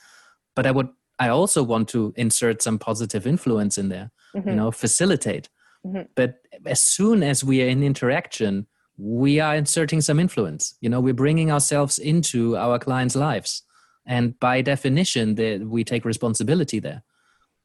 but 0.56 0.66
i 0.66 0.70
would 0.70 0.88
i 1.18 1.28
also 1.28 1.62
want 1.62 1.86
to 1.90 2.14
insert 2.16 2.62
some 2.62 2.78
positive 2.78 3.26
influence 3.26 3.76
in 3.76 3.90
there 3.90 4.10
mm-hmm. 4.34 4.48
you 4.48 4.54
know 4.54 4.70
facilitate 4.70 5.50
mm-hmm. 5.86 6.02
but 6.14 6.36
as 6.64 6.80
soon 6.80 7.22
as 7.22 7.44
we 7.44 7.62
are 7.62 7.68
in 7.68 7.82
interaction 7.82 8.66
we 8.96 9.38
are 9.38 9.54
inserting 9.54 10.00
some 10.00 10.18
influence 10.18 10.74
you 10.80 10.88
know 10.88 11.00
we're 11.00 11.12
bringing 11.12 11.52
ourselves 11.52 11.98
into 11.98 12.56
our 12.56 12.78
clients 12.78 13.14
lives 13.14 13.62
and 14.06 14.40
by 14.40 14.62
definition 14.62 15.34
that 15.34 15.60
we 15.60 15.84
take 15.84 16.06
responsibility 16.06 16.78
there 16.78 17.02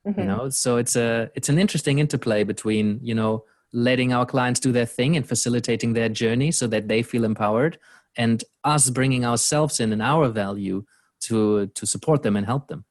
mm-hmm. 0.06 0.20
you 0.20 0.26
know 0.26 0.50
so 0.50 0.76
it's 0.76 0.98
a 0.98 1.32
it's 1.36 1.48
an 1.48 1.58
interesting 1.58 2.00
interplay 2.00 2.44
between 2.44 3.00
you 3.02 3.16
know 3.16 3.46
letting 3.74 4.13
our 4.13 4.25
clients 4.25 4.60
do 4.60 4.72
their 4.72 4.86
thing 4.86 5.18
and 5.18 5.27
facilitating 5.27 5.94
their 5.94 6.10
journey 6.10 6.51
so 6.51 6.68
that 6.68 6.88
they 6.88 7.01
feel 7.01 7.25
empowered 7.25 7.77
and 8.15 8.44
us 8.63 8.89
bringing 8.92 9.25
ourselves 9.25 9.80
in 9.80 9.92
and 9.92 10.01
our 10.01 10.30
value 10.30 10.86
to 11.22 11.68
to 11.68 11.86
support 11.86 12.22
them 12.22 12.36
and 12.36 12.46
help 12.46 12.68
them. 12.68 12.86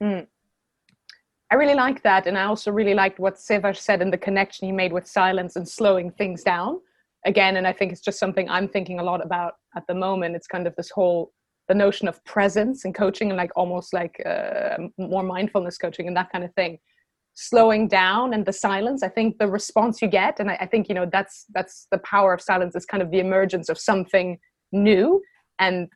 Mm. 0.00 0.28
i 1.50 1.54
really 1.56 1.74
like 1.74 2.04
that 2.04 2.28
and 2.28 2.38
i 2.38 2.44
also 2.44 2.70
really 2.70 2.94
liked 2.94 3.18
what 3.18 3.36
Siva 3.36 3.74
said 3.74 4.00
in 4.00 4.12
the 4.12 4.18
connection 4.26 4.68
he 4.68 4.72
made 4.72 4.92
with 4.92 5.08
silence 5.08 5.56
and 5.56 5.68
slowing 5.68 6.12
things 6.12 6.44
down. 6.44 6.80
Again 7.26 7.56
and 7.56 7.66
i 7.66 7.72
think 7.72 7.90
it's 7.92 8.00
just 8.08 8.20
something 8.20 8.48
i'm 8.48 8.68
thinking 8.68 9.00
a 9.00 9.02
lot 9.02 9.24
about 9.24 9.54
at 9.76 9.86
the 9.88 9.94
moment. 9.94 10.36
It's 10.36 10.46
kind 10.46 10.66
of 10.68 10.76
this 10.76 10.90
whole 10.90 11.32
the 11.66 11.74
notion 11.74 12.08
of 12.08 12.24
presence 12.24 12.84
and 12.84 12.94
coaching 12.94 13.30
and 13.30 13.36
like 13.36 13.50
almost 13.54 13.92
like 13.92 14.22
uh, 14.24 14.78
more 14.96 15.22
mindfulness 15.22 15.76
coaching 15.76 16.06
and 16.08 16.16
that 16.16 16.32
kind 16.32 16.44
of 16.44 16.54
thing 16.54 16.78
slowing 17.40 17.86
down 17.86 18.34
and 18.34 18.44
the 18.44 18.52
silence 18.52 19.04
i 19.04 19.08
think 19.08 19.38
the 19.38 19.46
response 19.46 20.02
you 20.02 20.08
get 20.08 20.40
and 20.40 20.50
I, 20.50 20.58
I, 20.62 20.66
think 20.66 20.88
you 20.88 20.94
know 20.96 21.06
that's 21.10 21.44
that's 21.54 21.86
the 21.92 21.98
power 21.98 22.34
of 22.34 22.40
silence 22.40 22.74
is 22.74 22.84
kind 22.84 23.00
of 23.00 23.12
the 23.12 23.20
emergence 23.20 23.68
of 23.68 23.78
something 23.78 24.38
new. 24.72 25.22
And 25.60 25.88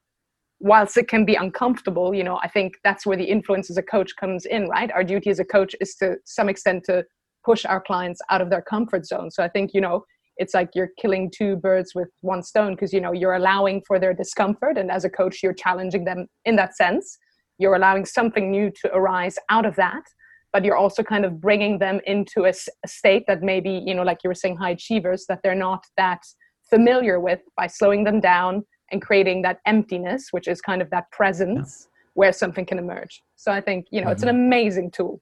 whilst 0.60 0.96
it 0.96 1.08
can 1.08 1.24
be 1.24 1.34
uncomfortable 1.34 2.14
you 2.14 2.22
know 2.22 2.38
i 2.44 2.48
think 2.48 2.74
that's 2.84 3.04
where 3.04 3.16
the 3.16 3.24
influence 3.24 3.68
as 3.70 3.76
a 3.76 3.82
coach 3.82 4.12
comes 4.20 4.46
in 4.46 4.68
right? 4.68 4.92
Our 4.92 5.02
duty 5.02 5.30
as 5.30 5.40
a 5.40 5.44
coach 5.44 5.74
is 5.80 5.96
to 5.96 6.14
some 6.24 6.48
extent 6.48 6.84
to 6.84 7.04
push 7.44 7.64
our 7.64 7.80
clients 7.80 8.20
out 8.30 8.40
of 8.40 8.48
their 8.48 8.62
comfort 8.62 9.04
zone. 9.04 9.28
So 9.32 9.42
i 9.42 9.48
think 9.48 9.74
you 9.74 9.80
know 9.80 10.04
it's 10.36 10.54
like 10.54 10.70
you're 10.76 10.92
killing 11.00 11.28
two 11.36 11.56
birds 11.56 11.92
with 11.92 12.08
one 12.20 12.44
stone 12.44 12.74
because 12.76 12.92
you 12.92 13.00
know 13.00 13.12
you're 13.12 13.34
allowing 13.34 13.82
for 13.88 13.98
their 13.98 14.14
discomfort 14.14 14.78
and 14.78 14.92
as 14.92 15.04
a 15.04 15.10
coach 15.10 15.42
you're 15.42 15.60
challenging 15.64 16.04
them 16.04 16.28
in 16.44 16.54
that 16.54 16.76
sense. 16.76 17.18
You're 17.58 17.74
allowing 17.74 18.04
something 18.04 18.48
new 18.48 18.70
to 18.82 18.94
arise 18.94 19.36
out 19.50 19.66
of 19.66 19.74
that 19.74 20.04
but 20.52 20.64
you're 20.64 20.76
also 20.76 21.02
kind 21.02 21.24
of 21.24 21.40
bringing 21.40 21.78
them 21.78 22.00
into 22.06 22.44
a, 22.44 22.52
a 22.84 22.88
state 22.88 23.24
that 23.26 23.42
maybe 23.42 23.82
you 23.86 23.94
know 23.94 24.02
like 24.02 24.18
you 24.22 24.28
were 24.28 24.34
saying 24.34 24.56
high 24.56 24.70
achievers 24.70 25.26
that 25.28 25.40
they're 25.42 25.54
not 25.54 25.84
that 25.96 26.22
familiar 26.68 27.18
with 27.20 27.40
by 27.56 27.66
slowing 27.66 28.04
them 28.04 28.20
down 28.20 28.64
and 28.90 29.02
creating 29.02 29.42
that 29.42 29.58
emptiness 29.66 30.28
which 30.30 30.48
is 30.48 30.60
kind 30.60 30.82
of 30.82 30.90
that 30.90 31.10
presence 31.10 31.86
yeah. 31.86 32.00
where 32.14 32.32
something 32.32 32.64
can 32.66 32.78
emerge 32.78 33.22
so 33.36 33.50
i 33.50 33.60
think 33.60 33.86
you 33.90 34.00
know 34.00 34.06
mm-hmm. 34.06 34.12
it's 34.12 34.22
an 34.22 34.28
mm-hmm. 34.28 34.46
amazing 34.46 34.90
tool 34.90 35.20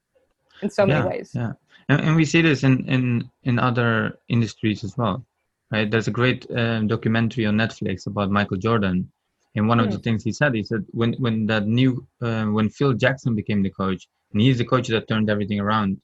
in 0.61 0.69
so 0.69 0.85
yeah, 0.85 0.99
many 0.99 1.09
ways 1.09 1.31
yeah 1.33 1.53
and, 1.89 2.01
and, 2.01 2.15
we 2.15 2.25
see 2.25 2.41
this 2.41 2.63
in 2.63 2.85
in 2.87 3.29
in 3.43 3.57
other 3.59 4.17
industries 4.29 4.83
as 4.83 4.97
well 4.97 5.25
right 5.71 5.89
there's 5.89 6.07
a 6.07 6.11
great 6.11 6.45
um, 6.55 6.87
documentary 6.87 7.45
on 7.45 7.55
netflix 7.55 8.07
about 8.07 8.29
michael 8.29 8.57
jordan 8.57 9.09
and 9.55 9.67
one 9.67 9.79
mm. 9.79 9.85
of 9.85 9.91
the 9.91 9.97
mm. 9.97 10.03
things 10.03 10.23
he 10.23 10.31
said 10.31 10.53
he 10.53 10.63
said 10.63 10.85
when 10.91 11.13
when 11.13 11.45
that 11.45 11.65
new 11.65 12.05
uh, 12.21 12.45
when 12.45 12.69
phil 12.69 12.93
jackson 12.93 13.35
became 13.35 13.63
the 13.63 13.69
coach 13.69 14.07
and 14.31 14.41
he's 14.41 14.57
the 14.57 14.65
coach 14.65 14.87
that 14.87 15.07
turned 15.07 15.29
everything 15.29 15.59
around, 15.59 15.99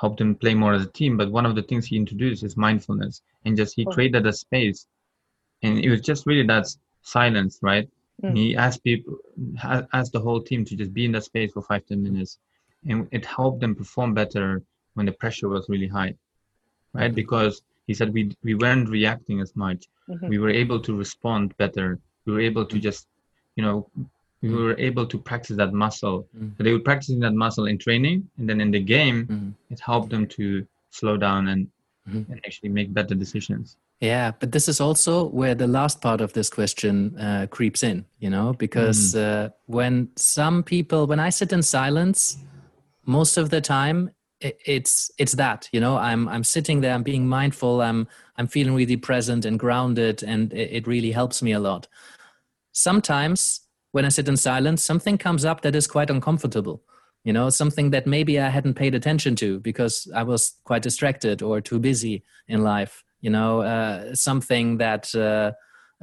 helped 0.00 0.20
him 0.20 0.34
play 0.34 0.54
more 0.54 0.74
as 0.74 0.84
a 0.84 0.90
team. 0.90 1.16
But 1.16 1.30
one 1.30 1.46
of 1.46 1.54
the 1.54 1.62
things 1.62 1.86
he 1.86 1.96
introduced 1.96 2.42
is 2.42 2.56
mindfulness, 2.56 3.22
and 3.44 3.56
just 3.56 3.74
he 3.74 3.84
created 3.84 4.26
a 4.26 4.32
space, 4.32 4.86
and 5.62 5.78
it 5.78 5.90
was 5.90 6.00
just 6.00 6.26
really 6.26 6.46
that 6.46 6.66
silence, 7.02 7.58
right? 7.62 7.88
Mm. 8.22 8.36
He 8.36 8.56
asked 8.56 8.84
people, 8.84 9.18
asked 9.92 10.12
the 10.12 10.20
whole 10.20 10.40
team 10.40 10.64
to 10.64 10.76
just 10.76 10.92
be 10.92 11.04
in 11.04 11.12
that 11.12 11.24
space 11.24 11.52
for 11.52 11.62
five 11.62 11.86
ten 11.86 12.02
minutes, 12.02 12.38
and 12.88 13.08
it 13.10 13.24
helped 13.24 13.60
them 13.60 13.74
perform 13.74 14.14
better 14.14 14.62
when 14.94 15.06
the 15.06 15.12
pressure 15.12 15.48
was 15.48 15.68
really 15.68 15.88
high, 15.88 16.14
right? 16.92 17.14
Because 17.14 17.62
he 17.86 17.94
said 17.94 18.12
we 18.12 18.36
we 18.42 18.54
weren't 18.54 18.88
reacting 18.88 19.40
as 19.40 19.56
much, 19.56 19.88
mm-hmm. 20.08 20.28
we 20.28 20.38
were 20.38 20.50
able 20.50 20.80
to 20.80 20.96
respond 20.96 21.56
better. 21.56 21.98
We 22.24 22.32
were 22.32 22.40
able 22.40 22.64
to 22.66 22.78
just, 22.78 23.08
you 23.56 23.64
know, 23.64 23.88
we 24.42 24.48
mm-hmm. 24.48 24.58
were 24.58 24.78
able 24.78 25.06
to 25.06 25.18
practice 25.18 25.56
that 25.56 25.72
muscle. 25.72 26.26
Mm-hmm. 26.36 26.48
So 26.58 26.64
they 26.64 26.72
were 26.72 26.80
practicing 26.80 27.20
that 27.20 27.32
muscle 27.32 27.66
in 27.66 27.78
training, 27.78 28.28
and 28.38 28.48
then 28.48 28.60
in 28.60 28.70
the 28.70 28.80
game, 28.80 29.26
mm-hmm. 29.26 29.50
it 29.70 29.80
helped 29.80 30.10
them 30.10 30.26
to 30.28 30.66
slow 30.90 31.16
down 31.16 31.48
and, 31.48 31.68
mm-hmm. 32.08 32.30
and 32.30 32.40
actually 32.44 32.70
make 32.70 32.92
better 32.92 33.14
decisions. 33.14 33.76
Yeah, 34.00 34.32
but 34.40 34.50
this 34.50 34.68
is 34.68 34.80
also 34.80 35.26
where 35.28 35.54
the 35.54 35.68
last 35.68 36.00
part 36.00 36.20
of 36.20 36.32
this 36.32 36.50
question 36.50 37.16
uh, 37.18 37.46
creeps 37.48 37.84
in, 37.84 38.04
you 38.18 38.30
know, 38.30 38.52
because 38.52 39.14
mm-hmm. 39.14 39.46
uh, 39.46 39.48
when 39.66 40.08
some 40.16 40.64
people, 40.64 41.06
when 41.06 41.20
I 41.20 41.30
sit 41.30 41.52
in 41.52 41.62
silence, 41.62 42.36
most 43.06 43.36
of 43.36 43.50
the 43.50 43.60
time 43.60 44.10
it's 44.40 45.10
it's 45.18 45.34
that 45.34 45.68
you 45.72 45.78
know 45.78 45.96
i'm 45.96 46.28
i'm 46.28 46.42
sitting 46.42 46.80
there 46.80 46.94
i'm 46.94 47.04
being 47.04 47.28
mindful 47.28 47.80
i'm 47.80 48.08
i'm 48.38 48.48
feeling 48.48 48.74
really 48.74 48.96
present 48.96 49.44
and 49.44 49.56
grounded 49.56 50.22
and 50.24 50.52
it, 50.52 50.68
it 50.72 50.86
really 50.88 51.12
helps 51.12 51.42
me 51.42 51.52
a 51.52 51.60
lot 51.60 51.86
sometimes 52.72 53.60
when 53.92 54.04
I 54.04 54.08
sit 54.08 54.28
in 54.28 54.36
silence, 54.36 54.82
something 54.82 55.16
comes 55.16 55.44
up 55.44 55.60
that 55.62 55.76
is 55.76 55.86
quite 55.86 56.10
uncomfortable. 56.10 56.82
You 57.24 57.32
know, 57.32 57.50
something 57.50 57.90
that 57.90 58.06
maybe 58.06 58.40
I 58.40 58.48
hadn't 58.48 58.74
paid 58.74 58.94
attention 58.94 59.36
to 59.36 59.60
because 59.60 60.10
I 60.14 60.24
was 60.24 60.54
quite 60.64 60.82
distracted 60.82 61.40
or 61.40 61.60
too 61.60 61.78
busy 61.78 62.24
in 62.48 62.62
life. 62.62 63.04
You 63.20 63.30
know, 63.30 63.60
uh, 63.60 64.14
something 64.14 64.78
that 64.78 65.14
uh, 65.14 65.52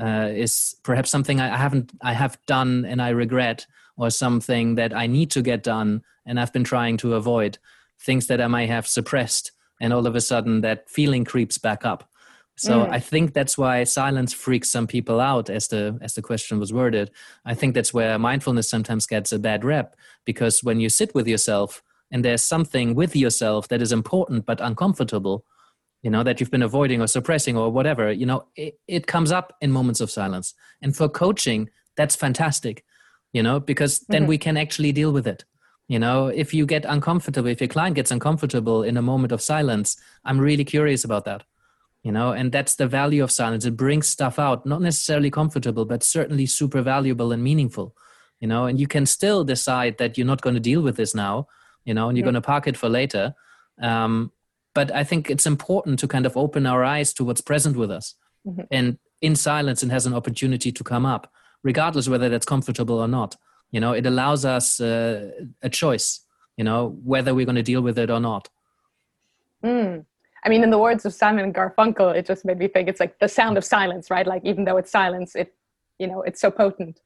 uh, 0.02 0.30
is 0.32 0.76
perhaps 0.84 1.10
something 1.10 1.42
I 1.42 1.58
haven't, 1.58 1.92
I 2.02 2.14
have 2.14 2.38
done 2.46 2.86
and 2.86 3.02
I 3.02 3.10
regret, 3.10 3.66
or 3.98 4.10
something 4.10 4.76
that 4.76 4.96
I 4.96 5.08
need 5.08 5.30
to 5.32 5.42
get 5.42 5.62
done 5.62 6.04
and 6.26 6.40
I've 6.40 6.54
been 6.54 6.64
trying 6.64 6.96
to 6.98 7.16
avoid. 7.16 7.58
Things 8.00 8.28
that 8.28 8.40
I 8.40 8.48
might 8.48 8.70
have 8.70 8.88
suppressed, 8.88 9.52
and 9.82 9.92
all 9.92 10.08
of 10.08 10.16
a 10.16 10.22
sudden 10.22 10.62
that 10.62 10.90
feeling 10.90 11.26
creeps 11.26 11.58
back 11.58 11.86
up 11.86 12.09
so 12.60 12.86
mm. 12.86 12.90
I 12.90 13.00
think 13.00 13.34
that's 13.34 13.58
why 13.58 13.86
silence 13.86 14.34
freaks 14.34 14.70
some 14.70 14.86
people 14.86 15.22
out, 15.22 15.50
as 15.50 15.70
the 15.70 15.98
as 16.02 16.14
the 16.16 16.22
question 16.22 16.60
was 16.60 16.74
worded. 16.74 17.10
I 17.46 17.54
think 17.54 17.74
that's 17.74 17.94
where 17.94 18.20
mindfulness 18.20 18.70
sometimes 18.70 19.08
gets 19.08 19.32
a 19.32 19.40
bad 19.40 19.64
rep 19.64 19.96
because 20.26 20.62
when 20.62 20.82
you 20.82 20.90
sit 20.90 21.16
with 21.16 21.26
yourself 21.26 21.82
and 22.12 22.24
there's 22.26 22.44
something 22.44 22.96
with 22.96 23.16
yourself 23.16 23.70
that 23.70 23.82
is 23.82 23.94
important 23.94 24.46
but 24.46 24.60
uncomfortable, 24.60 25.46
you 26.04 26.10
know 26.10 26.22
that 26.22 26.42
you've 26.42 26.52
been 26.52 26.62
avoiding 26.62 27.02
or 27.02 27.08
suppressing 27.08 27.56
or 27.56 27.72
whatever, 27.72 28.12
you 28.12 28.26
know 28.26 28.46
it, 28.58 28.78
it 28.90 29.08
comes 29.08 29.32
up 29.32 29.56
in 29.62 29.72
moments 29.72 30.02
of 30.02 30.12
silence. 30.12 30.54
And 30.82 30.94
for 30.94 31.08
coaching, 31.08 31.70
that's 31.96 32.18
fantastic, 32.18 32.84
you 33.32 33.42
know, 33.42 33.62
because 33.62 34.00
then 34.10 34.24
mm-hmm. 34.24 34.30
we 34.30 34.38
can 34.38 34.58
actually 34.58 34.92
deal 34.92 35.14
with 35.14 35.28
it. 35.28 35.46
You 35.88 35.98
know, 35.98 36.28
if 36.28 36.54
you 36.54 36.66
get 36.66 36.84
uncomfortable, 36.84 37.48
if 37.50 37.62
your 37.62 37.70
client 37.70 37.96
gets 37.96 38.12
uncomfortable 38.12 38.84
in 38.84 38.98
a 38.98 39.02
moment 39.02 39.32
of 39.32 39.42
silence, 39.42 39.96
I'm 40.26 40.40
really 40.40 40.66
curious 40.66 41.06
about 41.06 41.24
that 41.24 41.46
you 42.04 42.12
know 42.12 42.32
and 42.32 42.52
that's 42.52 42.76
the 42.76 42.88
value 42.88 43.24
of 43.24 43.32
silence 43.32 43.66
it 43.66 43.76
brings 43.76 44.08
stuff 44.08 44.40
out 44.40 44.66
not 44.66 44.82
necessarily 44.82 45.30
comfortable 45.30 45.86
but 45.86 46.04
certainly 46.04 46.46
super 46.46 46.82
valuable 46.82 47.32
and 47.32 47.44
meaningful 47.44 47.96
you 48.40 48.48
know 48.48 48.66
and 48.66 48.80
you 48.80 48.88
can 48.88 49.06
still 49.06 49.44
decide 49.44 49.98
that 49.98 50.18
you're 50.18 50.28
not 50.28 50.42
going 50.42 50.54
to 50.54 50.60
deal 50.60 50.82
with 50.82 50.96
this 50.96 51.14
now 51.14 51.48
you 51.86 51.94
know 51.94 52.08
and 52.08 52.18
you're 52.18 52.24
yeah. 52.24 52.32
going 52.32 52.42
to 52.42 52.42
park 52.42 52.68
it 52.68 52.78
for 52.78 52.90
later 52.90 53.34
um, 53.82 54.32
but 54.74 54.92
i 54.94 55.04
think 55.04 55.30
it's 55.30 55.46
important 55.46 56.00
to 56.00 56.08
kind 56.08 56.26
of 56.26 56.38
open 56.38 56.66
our 56.66 56.84
eyes 56.84 57.14
to 57.14 57.24
what's 57.24 57.42
present 57.42 57.76
with 57.76 57.92
us 57.92 58.16
mm-hmm. 58.48 58.62
and 58.72 58.98
in 59.22 59.36
silence 59.36 59.84
it 59.84 59.90
has 59.90 60.06
an 60.06 60.14
opportunity 60.14 60.72
to 60.72 60.84
come 60.84 61.06
up 61.06 61.32
regardless 61.64 62.08
whether 62.08 62.30
that's 62.30 62.46
comfortable 62.46 63.00
or 63.00 63.08
not 63.08 63.36
you 63.72 63.80
know 63.80 63.92
it 63.92 64.06
allows 64.06 64.46
us 64.46 64.80
uh, 64.80 65.32
a 65.62 65.70
choice 65.70 66.22
you 66.56 66.64
know 66.64 66.98
whether 67.04 67.34
we're 67.34 67.46
going 67.46 67.56
to 67.56 67.64
deal 67.64 67.82
with 67.82 68.00
it 68.00 68.10
or 68.10 68.20
not 68.20 68.48
mm. 69.64 70.06
I 70.46 70.50
mean, 70.50 70.64
in 70.64 70.70
the 70.70 70.78
words 70.78 71.06
of 71.06 71.14
Simon 71.14 71.52
Garfunkel, 71.52 72.16
it 72.16 72.26
just 72.26 72.46
made 72.46 72.58
me 72.58 72.68
think 72.68 72.88
it's 72.88 73.00
like 73.00 73.20
the 73.20 73.28
sound 73.28 73.58
of 73.58 73.66
silence, 73.66 74.10
right? 74.10 74.26
Like 74.26 74.44
even 74.46 74.64
though 74.66 74.78
it's 74.78 74.92
silence, 74.92 75.36
it, 75.36 75.54
you 75.98 76.08
know, 76.08 76.22
it's 76.22 76.40
so 76.40 76.50
potent. 76.50 77.00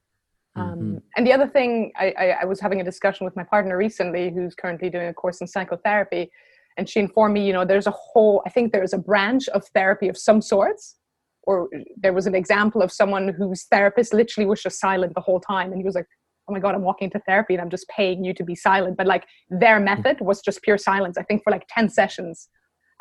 Um, 0.56 0.64
mm-hmm. 0.64 0.96
and 1.16 1.26
the 1.26 1.32
other 1.32 1.48
thing, 1.48 1.90
I, 1.96 2.14
I, 2.16 2.26
I, 2.42 2.44
was 2.44 2.60
having 2.60 2.80
a 2.80 2.84
discussion 2.84 3.24
with 3.24 3.34
my 3.34 3.42
partner 3.42 3.76
recently, 3.76 4.30
who's 4.30 4.54
currently 4.54 4.88
doing 4.88 5.08
a 5.08 5.14
course 5.14 5.40
in 5.40 5.48
psychotherapy, 5.48 6.30
and 6.76 6.88
she 6.88 7.00
informed 7.00 7.34
me, 7.34 7.44
you 7.44 7.52
know, 7.52 7.64
there's 7.64 7.88
a 7.88 7.92
whole, 7.92 8.40
I 8.46 8.50
think 8.50 8.72
there's 8.72 8.92
a 8.92 8.98
branch 8.98 9.48
of 9.48 9.66
therapy 9.74 10.06
of 10.08 10.16
some 10.16 10.40
sorts, 10.40 10.94
or 11.42 11.68
there 11.96 12.12
was 12.12 12.28
an 12.28 12.36
example 12.36 12.82
of 12.82 12.92
someone 12.92 13.34
whose 13.36 13.64
therapist 13.64 14.14
literally 14.14 14.46
was 14.46 14.62
just 14.62 14.78
silent 14.78 15.14
the 15.16 15.20
whole 15.20 15.40
time, 15.40 15.72
and 15.72 15.80
he 15.80 15.84
was 15.84 15.96
like, 15.96 16.06
oh 16.48 16.52
my 16.52 16.60
god 16.60 16.74
i'm 16.74 16.82
walking 16.82 17.08
to 17.10 17.18
therapy 17.20 17.54
and 17.54 17.62
i'm 17.62 17.70
just 17.70 17.88
paying 17.88 18.22
you 18.22 18.34
to 18.34 18.44
be 18.44 18.54
silent 18.54 18.96
but 18.96 19.06
like 19.06 19.24
their 19.48 19.80
mm. 19.80 19.84
method 19.84 20.20
was 20.20 20.42
just 20.42 20.60
pure 20.62 20.76
silence 20.76 21.16
i 21.16 21.22
think 21.22 21.42
for 21.42 21.50
like 21.50 21.66
10 21.70 21.88
sessions 21.88 22.48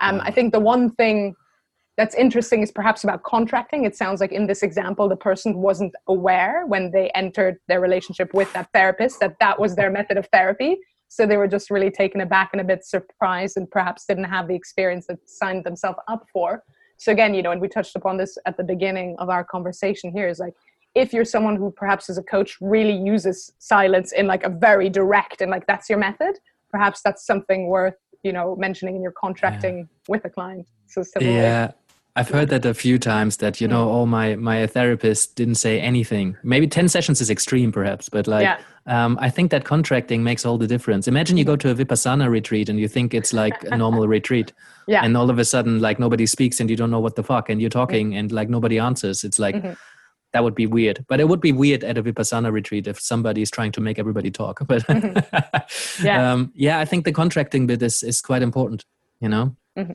um, 0.03 0.22
I 0.24 0.31
think 0.31 0.51
the 0.51 0.60
one 0.60 0.91
thing 0.91 1.36
that's 1.98 2.15
interesting 2.15 2.62
is 2.62 2.72
perhaps 2.72 3.03
about 3.03 3.24
contracting. 3.24 3.86
It 3.86 3.95
sounds 3.95 4.19
like 4.19 4.31
in 4.31 4.48
this 4.48 4.63
example, 4.63 5.07
the 5.07 5.15
person 5.15 5.60
wasn't 5.60 5.93
aware 6.07 6.65
when 6.65 6.91
they 6.91 7.10
entered 7.12 7.57
their 7.67 7.79
relationship 7.79 8.33
with 8.33 8.51
that 8.53 8.69
therapist 8.74 9.19
that 9.19 9.36
that 9.39 9.60
was 9.60 9.75
their 9.75 9.91
method 9.91 10.17
of 10.17 10.27
therapy. 10.33 10.77
So 11.07 11.27
they 11.27 11.38
were 11.38 11.48
just 11.48 11.69
really 11.69 11.91
taken 11.91 12.22
aback 12.22 12.50
and 12.53 12.62
a 12.62 12.63
bit 12.63 12.83
surprised 12.83 13.57
and 13.57 13.69
perhaps 13.69 14.05
didn't 14.05 14.24
have 14.24 14.48
the 14.48 14.55
experience 14.55 15.05
that 15.07 15.19
signed 15.29 15.63
themselves 15.63 16.00
up 16.07 16.25
for. 16.33 16.63
so 16.98 17.12
again 17.12 17.33
you 17.33 17.43
know 17.43 17.51
and 17.51 17.62
we 17.62 17.67
touched 17.67 17.95
upon 17.95 18.17
this 18.17 18.38
at 18.50 18.55
the 18.57 18.63
beginning 18.63 19.15
of 19.24 19.29
our 19.36 19.43
conversation 19.43 20.12
here 20.17 20.27
is 20.33 20.39
like 20.39 20.53
if 20.95 21.07
you're 21.13 21.25
someone 21.36 21.55
who 21.55 21.72
perhaps 21.72 22.10
as 22.12 22.17
a 22.17 22.24
coach 22.24 22.51
really 22.62 22.98
uses 23.13 23.51
silence 23.60 24.12
in 24.19 24.25
like 24.33 24.43
a 24.43 24.50
very 24.50 24.89
direct 25.00 25.41
and 25.41 25.50
like 25.55 25.65
that's 25.72 25.89
your 25.91 26.00
method 26.07 26.33
perhaps 26.74 27.01
that's 27.05 27.25
something 27.31 27.67
worth 27.67 27.98
you 28.24 28.34
know 28.34 28.56
mentioning 28.56 28.96
in 28.96 29.01
your 29.01 29.12
contracting 29.12 29.77
yeah. 29.77 29.84
with 30.08 30.25
a 30.25 30.30
client 30.30 30.68
so 30.88 31.03
yeah 31.20 31.72
I've 32.15 32.30
heard 32.30 32.50
that 32.50 32.63
a 32.63 32.75
few 32.75 33.00
times 33.00 33.38
that 33.38 33.60
you 33.60 33.68
know, 33.68 33.89
oh 33.89 34.06
my 34.06 34.36
my 34.36 34.68
therapist 34.68 35.36
didn't 35.36 35.56
say 35.56 35.80
anything. 35.80 36.38
Maybe 36.44 36.68
ten 36.68 36.88
sessions 36.88 37.22
is 37.22 37.32
extreme, 37.32 37.72
perhaps, 37.72 38.08
but 38.08 38.27
like 38.27 38.44
yeah. 38.44 38.60
um, 38.86 39.18
I 39.20 39.32
think 39.32 39.50
that 39.50 39.65
contracting 39.65 40.24
makes 40.24 40.46
all 40.46 40.60
the 40.60 40.68
difference. 40.68 41.08
Imagine 41.08 41.38
you 41.38 41.44
go 41.44 41.56
to 41.56 41.72
a 41.72 41.75
vipassana 41.75 42.30
retreat 42.30 42.70
and 42.70 42.80
you 42.80 42.88
think 42.88 43.15
it's 43.15 43.34
like 43.34 43.56
a 43.63 43.75
normal 43.77 44.08
retreat, 44.18 44.53
yeah, 44.88 45.03
and 45.03 45.18
all 45.18 45.32
of 45.32 45.39
a 45.39 45.46
sudden 45.46 45.80
like 45.80 45.98
nobody 45.98 46.27
speaks 46.27 46.60
and 46.60 46.70
you 46.70 46.75
don't 46.75 46.92
know 46.92 47.00
what 47.00 47.15
the 47.15 47.24
fuck 47.24 47.50
and 47.50 47.60
you're 47.60 47.72
talking 47.72 48.15
and 48.15 48.32
like 48.32 48.48
nobody 48.48 48.77
answers. 48.77 49.24
It's 49.24 49.39
like 49.39 49.56
mm-hmm. 49.56 49.74
That 50.34 50.44
would 50.44 50.56
be 50.56 50.66
weird. 50.66 51.06
But 51.08 51.20
it 51.20 51.28
would 51.30 51.40
be 51.40 51.52
weird 51.52 51.84
at 51.84 51.98
a 51.98 52.04
vipassana 52.04 52.52
retreat 52.52 52.88
if 52.88 53.00
somebody 53.00 53.42
is 53.42 53.52
trying 53.52 53.72
to 53.74 53.82
make 53.82 53.98
everybody 53.98 54.32
talk. 54.32 54.60
But 54.68 54.84
mm-hmm. 54.88 56.06
yeah, 56.06 56.32
um, 56.32 56.52
yeah, 56.56 56.80
I 56.80 56.86
think 56.86 57.06
the 57.06 57.12
contracting 57.12 57.68
bit 57.68 57.82
is 57.82 58.04
is 58.04 58.22
quite 58.22 58.42
important. 58.42 58.86
You 59.20 59.30
know, 59.30 59.56
mm-hmm. 59.78 59.94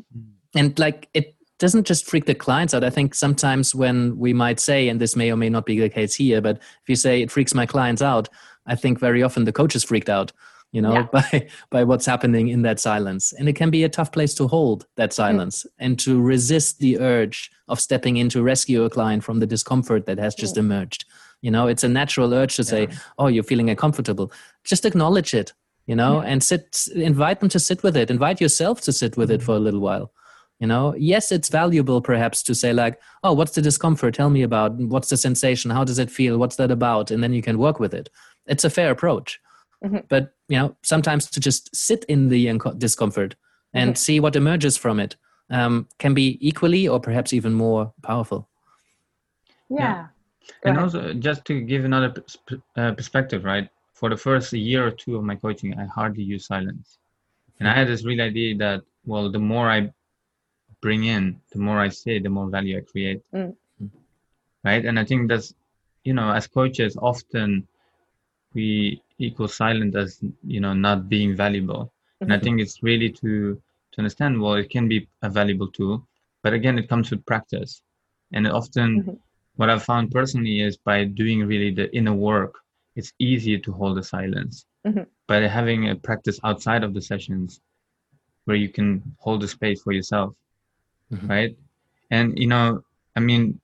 and 0.54 0.78
like 0.78 1.09
it 1.12 1.35
doesn't 1.59 1.87
just 1.87 2.07
freak 2.07 2.26
the 2.26 2.35
clients 2.35 2.73
out. 2.73 2.85
I 2.85 2.90
think 2.90 3.14
sometimes 3.14 3.75
when 3.75 4.16
we 4.16 4.33
might 4.33 4.61
say, 4.61 4.88
and 4.88 5.00
this 5.00 5.16
may 5.16 5.30
or 5.33 5.37
may 5.37 5.49
not 5.49 5.66
be 5.66 5.78
the 5.78 5.88
case 5.88 6.14
here, 6.14 6.40
but 6.40 6.57
if 6.57 6.88
you 6.88 6.97
say 6.97 7.21
it 7.21 7.30
freaks 7.30 7.52
my 7.52 7.66
clients 7.66 8.00
out, 8.00 8.28
I 8.66 8.76
think 8.76 9.00
very 9.00 9.23
often 9.23 9.45
the 9.45 9.52
coach 9.52 9.75
is 9.75 9.83
freaked 9.83 10.09
out, 10.09 10.33
you 10.72 10.82
know, 10.82 10.92
yeah. 10.92 11.02
by 11.12 11.48
by 11.70 11.84
what's 11.84 12.06
happening 12.06 12.48
in 12.48 12.62
that 12.62 12.80
silence. 12.80 13.32
And 13.32 13.48
it 13.48 13.54
can 13.54 13.70
be 13.70 13.84
a 13.84 13.88
tough 13.88 14.12
place 14.12 14.34
to 14.34 14.46
hold 14.46 14.87
that 14.96 15.10
hmm. 15.12 15.16
silence 15.16 15.64
mm. 15.64 15.70
and 15.78 15.98
to 16.00 16.20
resist 16.20 16.78
the 16.78 16.98
urge 16.98 17.50
of 17.68 17.80
stepping 17.80 18.16
in 18.16 18.28
to 18.30 18.42
rescue 18.42 18.84
a 18.84 18.90
client 18.90 19.25
from 19.25 19.40
the 19.40 19.46
discomfort 19.46 20.06
that 20.06 20.18
has 20.18 20.34
just 20.34 20.56
mm. 20.56 20.58
emerged. 20.58 21.04
You 21.40 21.50
know, 21.50 21.68
it's 21.68 21.84
a 21.84 21.88
natural 21.88 22.34
urge 22.34 22.56
to 22.56 22.64
say, 22.64 22.88
yeah. 22.90 22.96
"Oh, 23.18 23.28
you're 23.28 23.44
feeling 23.44 23.70
uncomfortable." 23.70 24.32
Just 24.64 24.84
acknowledge 24.84 25.34
it, 25.34 25.52
you 25.87 25.94
know, 25.94 26.20
and 26.20 26.42
sit 26.42 26.88
invite 26.94 27.40
them 27.40 27.48
to 27.50 27.60
sit 27.60 27.82
with 27.82 27.96
it. 27.96 28.10
Invite 28.10 28.40
yourself 28.40 28.80
to 28.82 28.92
sit 28.92 29.16
with 29.16 29.30
it 29.30 29.40
hmm. 29.40 29.46
for 29.46 29.56
a 29.56 29.60
little 29.60 29.80
while 29.80 30.12
you 30.60 30.66
know 30.66 30.94
yes 30.96 31.30
it's 31.30 31.48
valuable 31.48 32.00
perhaps 32.00 32.42
to 32.42 32.54
say 32.54 32.72
like 32.72 33.00
oh 33.22 33.32
what's 33.32 33.52
the 33.52 33.62
discomfort 33.62 34.14
tell 34.14 34.30
me 34.30 34.42
about 34.42 34.75
what's 34.75 35.08
the 35.08 35.16
sensation 35.16 35.70
how 35.70 35.84
does 35.84 35.98
it 35.98 36.10
feel 36.10 36.38
what's 36.38 36.56
that 36.56 36.70
about 36.70 37.10
and 37.10 37.22
then 37.22 37.32
you 37.32 37.42
can 37.42 37.58
work 37.58 37.78
with 37.78 37.94
it 37.94 38.10
it's 38.46 38.64
a 38.64 38.70
fair 38.70 38.90
approach 38.90 39.40
mm-hmm. 39.84 39.98
but 40.08 40.34
you 40.48 40.58
know 40.58 40.76
sometimes 40.82 41.30
to 41.30 41.40
just 41.40 41.74
sit 41.74 42.04
in 42.04 42.28
the 42.28 42.58
discomfort 42.78 43.34
and 43.74 43.90
mm-hmm. 43.90 43.96
see 43.96 44.20
what 44.20 44.36
emerges 44.36 44.76
from 44.76 45.00
it 45.00 45.16
um, 45.50 45.86
can 45.98 46.14
be 46.14 46.38
equally 46.40 46.88
or 46.88 47.00
perhaps 47.00 47.32
even 47.32 47.52
more 47.52 47.92
powerful 48.02 48.48
yeah, 49.70 49.78
yeah. 49.78 50.06
and 50.64 50.76
ahead. 50.76 50.84
also 50.84 51.14
just 51.14 51.44
to 51.44 51.60
give 51.60 51.84
another 51.84 52.12
uh, 52.76 52.92
perspective 52.92 53.44
right 53.44 53.68
for 53.92 54.08
the 54.08 54.16
first 54.16 54.52
year 54.52 54.86
or 54.86 54.90
two 54.90 55.16
of 55.16 55.24
my 55.24 55.34
coaching 55.34 55.78
i 55.78 55.84
hardly 55.84 56.22
use 56.22 56.46
silence 56.46 56.98
and 57.58 57.68
i 57.68 57.74
had 57.74 57.88
this 57.88 58.04
real 58.04 58.20
idea 58.20 58.56
that 58.56 58.82
well 59.04 59.30
the 59.30 59.38
more 59.38 59.70
i 59.70 59.90
bring 60.80 61.04
in, 61.04 61.40
the 61.52 61.58
more 61.58 61.78
I 61.78 61.88
say, 61.88 62.18
the 62.18 62.28
more 62.28 62.48
value 62.48 62.78
I 62.78 62.80
create. 62.80 63.22
Mm. 63.32 63.54
Right. 64.64 64.84
And 64.84 64.98
I 64.98 65.04
think 65.04 65.28
that's, 65.28 65.54
you 66.04 66.12
know, 66.14 66.30
as 66.30 66.46
coaches, 66.46 66.96
often 67.00 67.66
we 68.54 69.02
equal 69.18 69.48
silent 69.48 69.96
as, 69.96 70.20
you 70.44 70.60
know, 70.60 70.72
not 70.72 71.08
being 71.08 71.37
valuable. 71.37 71.84
Mm-hmm. 71.84 72.25
And 72.25 72.32
I 72.32 72.37
mm-hmm. 72.37 72.44
think 72.44 72.60
it's 72.60 72.82
really 72.82 73.10
to, 73.10 73.60
to 73.92 73.98
understand, 73.98 74.40
well, 74.40 74.54
it 74.54 74.70
can 74.70 74.88
be 74.88 75.08
a 75.22 75.28
valuable 75.28 75.68
tool, 75.68 76.06
but 76.42 76.52
again, 76.52 76.78
it 76.78 76.88
comes 76.88 77.10
with 77.10 77.24
practice. 77.26 77.83
And 78.33 78.46
often 78.46 79.02
mm-hmm. 79.02 79.14
what 79.57 79.70
I've 79.70 79.85
found 79.85 80.11
personally 80.11 80.61
is 80.61 80.76
by 80.76 81.04
doing 81.04 81.46
really 81.46 81.70
the 81.70 81.94
inner 81.94 82.14
work, 82.14 82.54
it's 82.96 83.12
easier 83.18 83.59
to 83.59 83.72
hold 83.72 83.96
the 83.96 84.02
silence. 84.02 84.66
Mm-hmm. 84.87 85.02
By 85.26 85.40
having 85.40 85.90
a 85.90 85.96
practice 85.96 86.38
outside 86.44 86.85
of 86.85 86.94
the 86.94 87.02
sessions 87.02 87.61
where 88.44 88.57
you 88.57 88.68
can 88.68 89.02
hold 89.18 89.42
the 89.42 89.48
space 89.48 89.83
for 89.83 89.92
yourself 89.92 90.35
mm-hmm. 91.12 91.26
right? 91.26 91.57
And 92.11 92.38
you 92.38 92.46
know, 92.46 92.83
I 93.16 93.20
mean, 93.20 93.61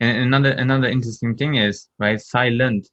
and 0.00 0.18
another 0.18 0.52
another 0.52 0.88
interesting 0.88 1.36
thing 1.36 1.56
is 1.56 1.88
right. 1.98 2.20
Silent 2.20 2.88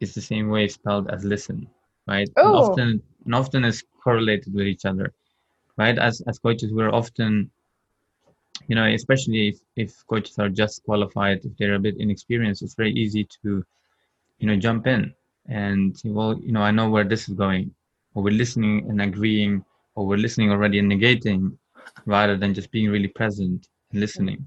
is 0.00 0.14
the 0.14 0.20
same 0.20 0.48
way 0.48 0.68
spelled 0.68 1.10
as 1.10 1.24
listen, 1.24 1.68
right? 2.06 2.28
And 2.36 2.46
oh. 2.46 2.56
often 2.56 3.02
and 3.24 3.34
often 3.34 3.64
is 3.64 3.84
correlated 4.02 4.54
with 4.54 4.66
each 4.66 4.84
other, 4.84 5.12
right? 5.76 5.98
As 5.98 6.20
as 6.22 6.38
coaches, 6.38 6.72
we're 6.72 6.92
often 6.92 7.50
you 8.68 8.74
know, 8.74 8.86
especially 8.86 9.48
if, 9.48 9.58
if 9.76 10.06
coaches 10.06 10.38
are 10.38 10.48
just 10.48 10.82
qualified, 10.84 11.40
if 11.44 11.56
they're 11.58 11.74
a 11.74 11.78
bit 11.78 11.96
inexperienced, 11.98 12.62
it's 12.62 12.74
very 12.74 12.92
easy 12.92 13.24
to, 13.42 13.64
you 14.38 14.46
know, 14.46 14.56
jump 14.56 14.86
in 14.86 15.14
and 15.48 15.96
say, 15.96 16.08
well, 16.08 16.38
you 16.40 16.52
know, 16.52 16.62
I 16.62 16.70
know 16.70 16.90
where 16.90 17.04
this 17.04 17.28
is 17.28 17.34
going, 17.34 17.72
or 18.14 18.22
we're 18.22 18.34
listening 18.34 18.88
and 18.88 19.00
agreeing, 19.00 19.64
or 19.94 20.06
we're 20.06 20.18
listening 20.18 20.50
already 20.50 20.78
and 20.78 20.90
negating, 20.90 21.56
rather 22.06 22.36
than 22.36 22.54
just 22.54 22.70
being 22.70 22.90
really 22.90 23.08
present 23.08 23.68
and 23.92 24.00
listening. 24.00 24.46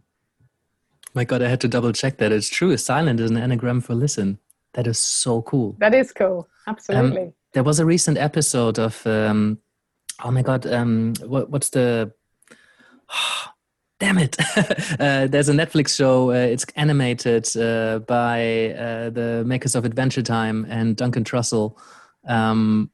My 1.14 1.24
God, 1.24 1.42
I 1.42 1.48
had 1.48 1.62
to 1.62 1.68
double 1.68 1.94
check 1.94 2.18
that. 2.18 2.32
It's 2.32 2.50
true. 2.50 2.76
Silent 2.78 3.20
is 3.20 3.32
an 3.32 3.38
anagram 3.38 3.82
for 3.82 3.96
listen. 3.96 4.40
That 4.74 4.88
is 4.88 5.00
so 5.00 5.42
cool. 5.42 5.76
That 5.80 5.94
is 5.94 6.12
cool. 6.12 6.48
Absolutely. 6.68 7.22
Um, 7.24 7.34
there 7.54 7.64
was 7.64 7.80
a 7.80 7.86
recent 7.86 8.18
episode 8.18 8.78
of, 8.78 9.06
um, 9.08 9.58
oh 10.24 10.32
my 10.32 10.42
God, 10.42 10.68
um, 10.68 11.14
what, 11.26 11.50
what's 11.50 11.70
the, 11.70 12.12
oh, 13.12 13.46
damn 14.00 14.18
it. 14.18 14.38
uh, 15.00 15.28
there's 15.28 15.50
a 15.50 15.54
Netflix 15.54 15.96
show. 15.96 16.32
Uh, 16.32 16.36
it's 16.36 16.66
animated 16.76 17.48
uh, 17.58 18.00
by 18.00 18.74
uh, 18.74 19.10
the 19.10 19.44
makers 19.46 19.76
of 19.76 19.86
Adventure 19.86 20.22
Time 20.22 20.66
and 20.70 20.96
Duncan 20.96 21.24
Trussell. 21.24 21.76
Um, 22.28 22.92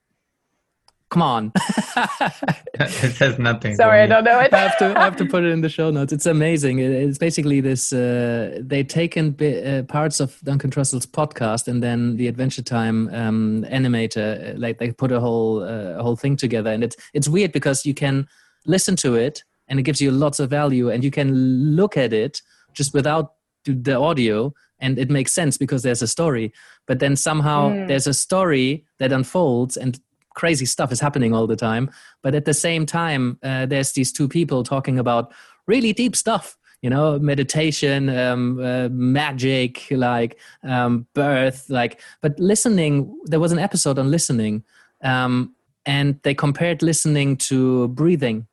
Come 1.15 1.21
on. 1.21 1.54
it 1.56 3.15
says 3.15 3.39
nothing. 3.39 3.75
Sorry, 3.75 4.01
I 4.01 4.06
don't 4.06 4.25
know 4.25 4.38
it. 4.41 4.54
I 4.54 4.58
have 4.58 4.78
to 4.80 4.99
I 4.99 5.04
have 5.06 5.15
to 5.15 5.25
put 5.34 5.45
it 5.45 5.51
in 5.51 5.62
the 5.62 5.69
show 5.69 5.89
notes. 5.89 6.12
It's 6.12 6.25
amazing. 6.25 6.80
it's 6.80 7.17
basically 7.17 7.62
this. 7.62 7.93
Uh, 7.93 8.60
they 8.62 8.84
taken 8.84 9.34
uh, 9.41 9.84
parts 9.84 10.19
of 10.19 10.38
Duncan 10.43 10.71
Trussell's 10.71 11.06
podcast 11.06 11.69
and 11.69 11.82
then 11.82 12.17
the 12.17 12.28
Adventure 12.28 12.62
Time 12.62 13.08
um, 13.13 13.65
animator. 13.71 14.56
Uh, 14.56 14.60
like 14.60 14.78
they 14.78 14.91
put 14.91 15.13
a 15.13 15.21
whole 15.21 15.63
uh, 15.63 16.04
whole 16.04 16.17
thing 16.17 16.36
together, 16.36 16.69
and 16.69 16.84
it's 16.84 16.97
it's 17.13 17.30
weird 17.30 17.54
because 17.54 17.86
you 17.86 17.93
can 17.93 18.28
listen 18.65 18.97
to 18.97 19.15
it 19.15 19.41
and 19.69 19.80
it 19.80 19.84
gives 19.84 20.01
you 20.01 20.12
lots 20.12 20.41
of 20.41 20.49
value, 20.49 20.89
and 20.89 21.01
you 21.01 21.12
can 21.12 21.34
look 21.78 21.95
at 21.95 22.12
it 22.12 22.41
just 22.73 22.93
without 22.93 23.36
the 23.63 23.97
audio 23.97 24.54
and 24.80 24.99
it 24.99 25.10
makes 25.10 25.32
sense 25.32 25.58
because 25.58 25.82
there's 25.82 26.01
a 26.01 26.08
story 26.08 26.51
but 26.86 26.99
then 26.99 27.15
somehow 27.15 27.69
mm. 27.69 27.88
there's 27.88 28.06
a 28.06 28.13
story 28.13 28.86
that 28.99 29.12
unfolds 29.12 29.78
and 29.78 29.99
crazy 30.36 30.65
stuff 30.65 30.91
is 30.91 31.00
happening 31.00 31.34
all 31.34 31.48
the 31.48 31.56
time. 31.56 31.89
But 32.21 32.36
at 32.36 32.45
the 32.45 32.54
same 32.54 32.86
time, 32.86 33.39
uh, 33.41 33.65
there's 33.65 33.93
these 33.93 34.12
two 34.12 34.28
people 34.28 34.63
talking 34.63 35.00
about 35.00 35.34
really 35.65 35.93
deep 35.93 36.15
stuff. 36.15 36.58
You 36.82 36.91
know, 36.91 37.17
meditation, 37.17 38.10
um, 38.10 38.60
uh, 38.60 38.89
magic, 38.89 39.88
like 39.89 40.38
um, 40.62 41.08
birth, 41.15 41.67
like. 41.67 42.00
But 42.21 42.38
listening, 42.39 43.19
there 43.24 43.39
was 43.39 43.52
an 43.52 43.58
episode 43.58 43.98
on 43.98 44.12
listening, 44.12 44.63
um, 45.02 45.56
and 45.88 46.19
they 46.21 46.36
compared 46.36 46.84
listening 46.84 47.38
to 47.38 47.88
breathing. 47.88 48.45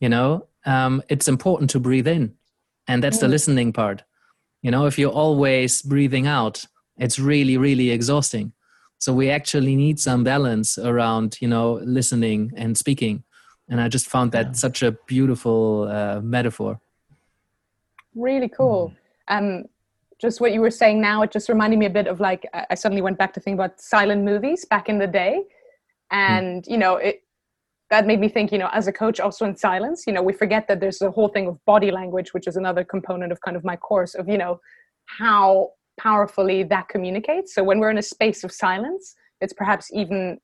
You 0.00 0.10
know, 0.10 0.48
um, 0.66 1.02
it's 1.08 1.28
important 1.28 1.70
to 1.70 1.80
breathe 1.80 2.08
in, 2.08 2.34
and 2.88 3.02
that's 3.02 3.18
mm. 3.18 3.20
the 3.20 3.28
listening 3.28 3.72
part. 3.72 4.02
You 4.60 4.70
know, 4.70 4.84
if 4.84 4.98
you're 4.98 5.10
always 5.10 5.80
breathing 5.80 6.26
out, 6.26 6.66
it's 6.98 7.18
really, 7.18 7.56
really 7.56 7.90
exhausting 7.90 8.52
so 9.02 9.12
we 9.12 9.30
actually 9.30 9.74
need 9.74 9.98
some 9.98 10.22
balance 10.22 10.78
around 10.78 11.36
you 11.40 11.48
know 11.48 11.80
listening 11.82 12.52
and 12.56 12.78
speaking 12.78 13.24
and 13.68 13.80
i 13.80 13.88
just 13.88 14.06
found 14.06 14.30
that 14.30 14.46
yeah. 14.46 14.52
such 14.52 14.80
a 14.80 14.92
beautiful 15.08 15.88
uh, 15.88 16.20
metaphor 16.20 16.80
really 18.14 18.48
cool 18.48 18.92
mm. 19.28 19.36
um 19.36 19.64
just 20.20 20.40
what 20.40 20.52
you 20.52 20.60
were 20.60 20.70
saying 20.70 21.00
now 21.00 21.20
it 21.22 21.32
just 21.32 21.48
reminded 21.48 21.80
me 21.80 21.86
a 21.86 21.90
bit 21.98 22.06
of 22.06 22.20
like 22.20 22.46
i 22.70 22.76
suddenly 22.76 23.02
went 23.02 23.18
back 23.18 23.32
to 23.32 23.40
think 23.40 23.54
about 23.54 23.80
silent 23.80 24.22
movies 24.22 24.64
back 24.66 24.88
in 24.88 24.98
the 24.98 25.06
day 25.08 25.34
mm. 25.42 25.46
and 26.12 26.62
mm. 26.62 26.70
you 26.70 26.78
know 26.78 26.94
it 26.94 27.24
that 27.90 28.06
made 28.06 28.20
me 28.20 28.28
think 28.28 28.52
you 28.52 28.58
know 28.58 28.70
as 28.72 28.86
a 28.86 28.92
coach 28.92 29.18
also 29.18 29.44
in 29.44 29.56
silence 29.56 30.04
you 30.06 30.12
know 30.12 30.22
we 30.22 30.32
forget 30.32 30.68
that 30.68 30.78
there's 30.78 31.02
a 31.02 31.10
whole 31.10 31.28
thing 31.28 31.48
of 31.48 31.58
body 31.64 31.90
language 31.90 32.32
which 32.34 32.46
is 32.46 32.56
another 32.56 32.84
component 32.84 33.32
of 33.32 33.40
kind 33.40 33.56
of 33.56 33.64
my 33.64 33.74
course 33.74 34.14
of 34.14 34.28
you 34.28 34.38
know 34.38 34.60
how 35.18 35.70
powerfully 36.02 36.58
that 36.64 36.86
communicates. 36.94 37.54
So 37.54 37.60
when 37.68 37.78
we're 37.80 37.94
in 37.96 37.98
a 38.06 38.10
space 38.16 38.40
of 38.44 38.50
silence, 38.52 39.04
it's 39.42 39.56
perhaps 39.62 39.86
even 40.02 40.38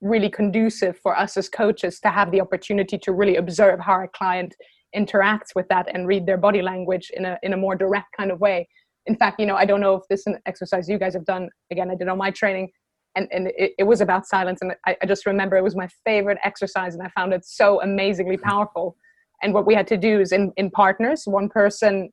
really 0.00 0.30
conducive 0.30 0.94
for 1.04 1.12
us 1.24 1.32
as 1.40 1.48
coaches 1.48 1.94
to 2.00 2.10
have 2.18 2.28
the 2.30 2.40
opportunity 2.40 2.96
to 2.98 3.10
really 3.20 3.36
observe 3.36 3.78
how 3.80 3.92
our 3.92 4.10
client 4.20 4.52
interacts 5.00 5.50
with 5.56 5.66
that 5.68 5.86
and 5.92 6.06
read 6.12 6.24
their 6.26 6.40
body 6.46 6.62
language 6.62 7.06
in 7.18 7.24
a 7.24 7.34
in 7.46 7.52
a 7.52 7.56
more 7.64 7.76
direct 7.84 8.10
kind 8.18 8.30
of 8.34 8.38
way. 8.46 8.58
In 9.10 9.16
fact, 9.20 9.40
you 9.40 9.46
know, 9.46 9.58
I 9.62 9.66
don't 9.70 9.82
know 9.84 9.94
if 10.00 10.04
this 10.10 10.20
is 10.20 10.26
an 10.32 10.38
exercise 10.46 10.88
you 10.88 10.98
guys 11.04 11.14
have 11.18 11.26
done. 11.34 11.44
Again, 11.74 11.88
I 11.92 11.96
did 12.00 12.08
on 12.08 12.18
my 12.18 12.30
training, 12.40 12.66
and 13.16 13.26
and 13.34 13.42
it, 13.64 13.72
it 13.80 13.86
was 13.92 14.00
about 14.06 14.22
silence, 14.26 14.60
and 14.62 14.70
I, 14.88 14.92
I 15.02 15.06
just 15.06 15.24
remember 15.26 15.56
it 15.56 15.64
was 15.70 15.76
my 15.84 15.88
favorite 16.06 16.38
exercise, 16.50 16.92
and 16.94 17.02
I 17.06 17.10
found 17.18 17.30
it 17.36 17.44
so 17.44 17.68
amazingly 17.88 18.38
powerful 18.50 18.86
And 19.44 19.52
what 19.52 19.66
we 19.66 19.74
had 19.74 19.86
to 19.88 19.98
do 19.98 20.20
is 20.20 20.32
in, 20.32 20.52
in 20.56 20.70
partners, 20.70 21.24
one 21.26 21.50
person 21.50 22.10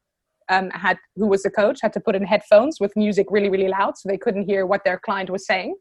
um, 0.52 0.70
had 0.72 0.98
who 1.16 1.28
was 1.28 1.44
the 1.44 1.50
coach 1.50 1.80
had 1.82 1.94
to 1.94 2.00
put 2.00 2.16
in 2.16 2.24
headphones 2.24 2.78
with 2.80 2.92
music 2.96 3.28
really 3.30 3.50
really 3.50 3.68
loud 3.68 3.98
so 3.98 4.08
they 4.08 4.18
couldn't 4.18 4.44
hear 4.44 4.66
what 4.66 4.84
their 4.84 5.00
client 5.00 5.30
was 5.30 5.46
saying. 5.46 5.76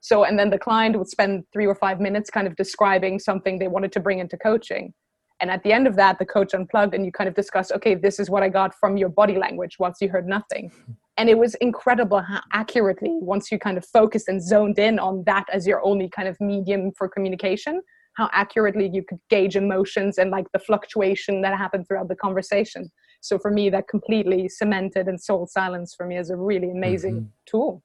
So 0.00 0.24
and 0.24 0.38
then 0.38 0.50
the 0.50 0.58
client 0.58 0.98
would 0.98 1.08
spend 1.08 1.44
three 1.52 1.66
or 1.66 1.74
five 1.74 2.00
minutes 2.00 2.30
kind 2.30 2.46
of 2.46 2.56
describing 2.56 3.18
something 3.18 3.58
they 3.58 3.68
wanted 3.68 3.92
to 3.92 4.00
bring 4.00 4.18
into 4.18 4.36
coaching. 4.36 4.94
And 5.40 5.50
at 5.50 5.62
the 5.62 5.72
end 5.72 5.86
of 5.86 5.96
that 5.96 6.18
the 6.18 6.24
coach 6.24 6.54
unplugged 6.54 6.94
and 6.94 7.04
you 7.04 7.12
kind 7.12 7.28
of 7.28 7.34
discuss 7.34 7.70
okay 7.70 7.94
this 7.94 8.18
is 8.18 8.30
what 8.30 8.42
i 8.42 8.48
got 8.48 8.74
from 8.80 8.96
your 8.96 9.10
body 9.10 9.36
language 9.36 9.76
once 9.78 9.98
you 10.00 10.08
heard 10.08 10.26
nothing. 10.26 10.72
And 11.18 11.30
it 11.30 11.38
was 11.38 11.54
incredible 11.56 12.20
how 12.20 12.40
accurately 12.52 13.12
once 13.20 13.50
you 13.50 13.58
kind 13.58 13.78
of 13.78 13.86
focused 13.86 14.28
and 14.28 14.42
zoned 14.42 14.78
in 14.78 14.98
on 14.98 15.24
that 15.24 15.46
as 15.50 15.66
your 15.66 15.82
only 15.82 16.10
kind 16.10 16.28
of 16.28 16.36
medium 16.40 16.92
for 16.96 17.08
communication 17.08 17.80
how 18.16 18.30
accurately 18.32 18.90
you 18.92 19.02
could 19.06 19.18
gauge 19.28 19.56
emotions 19.56 20.18
and 20.18 20.30
like 20.30 20.46
the 20.52 20.58
fluctuation 20.58 21.42
that 21.42 21.56
happened 21.56 21.86
throughout 21.86 22.08
the 22.08 22.16
conversation 22.16 22.90
so 23.26 23.38
for 23.38 23.50
me 23.50 23.68
that 23.70 23.88
completely 23.88 24.48
cemented 24.48 25.08
and 25.08 25.20
sold 25.20 25.50
silence 25.50 25.94
for 25.94 26.06
me 26.06 26.16
as 26.16 26.30
a 26.30 26.36
really 26.36 26.70
amazing 26.70 27.14
mm-hmm. 27.14 27.44
tool 27.46 27.82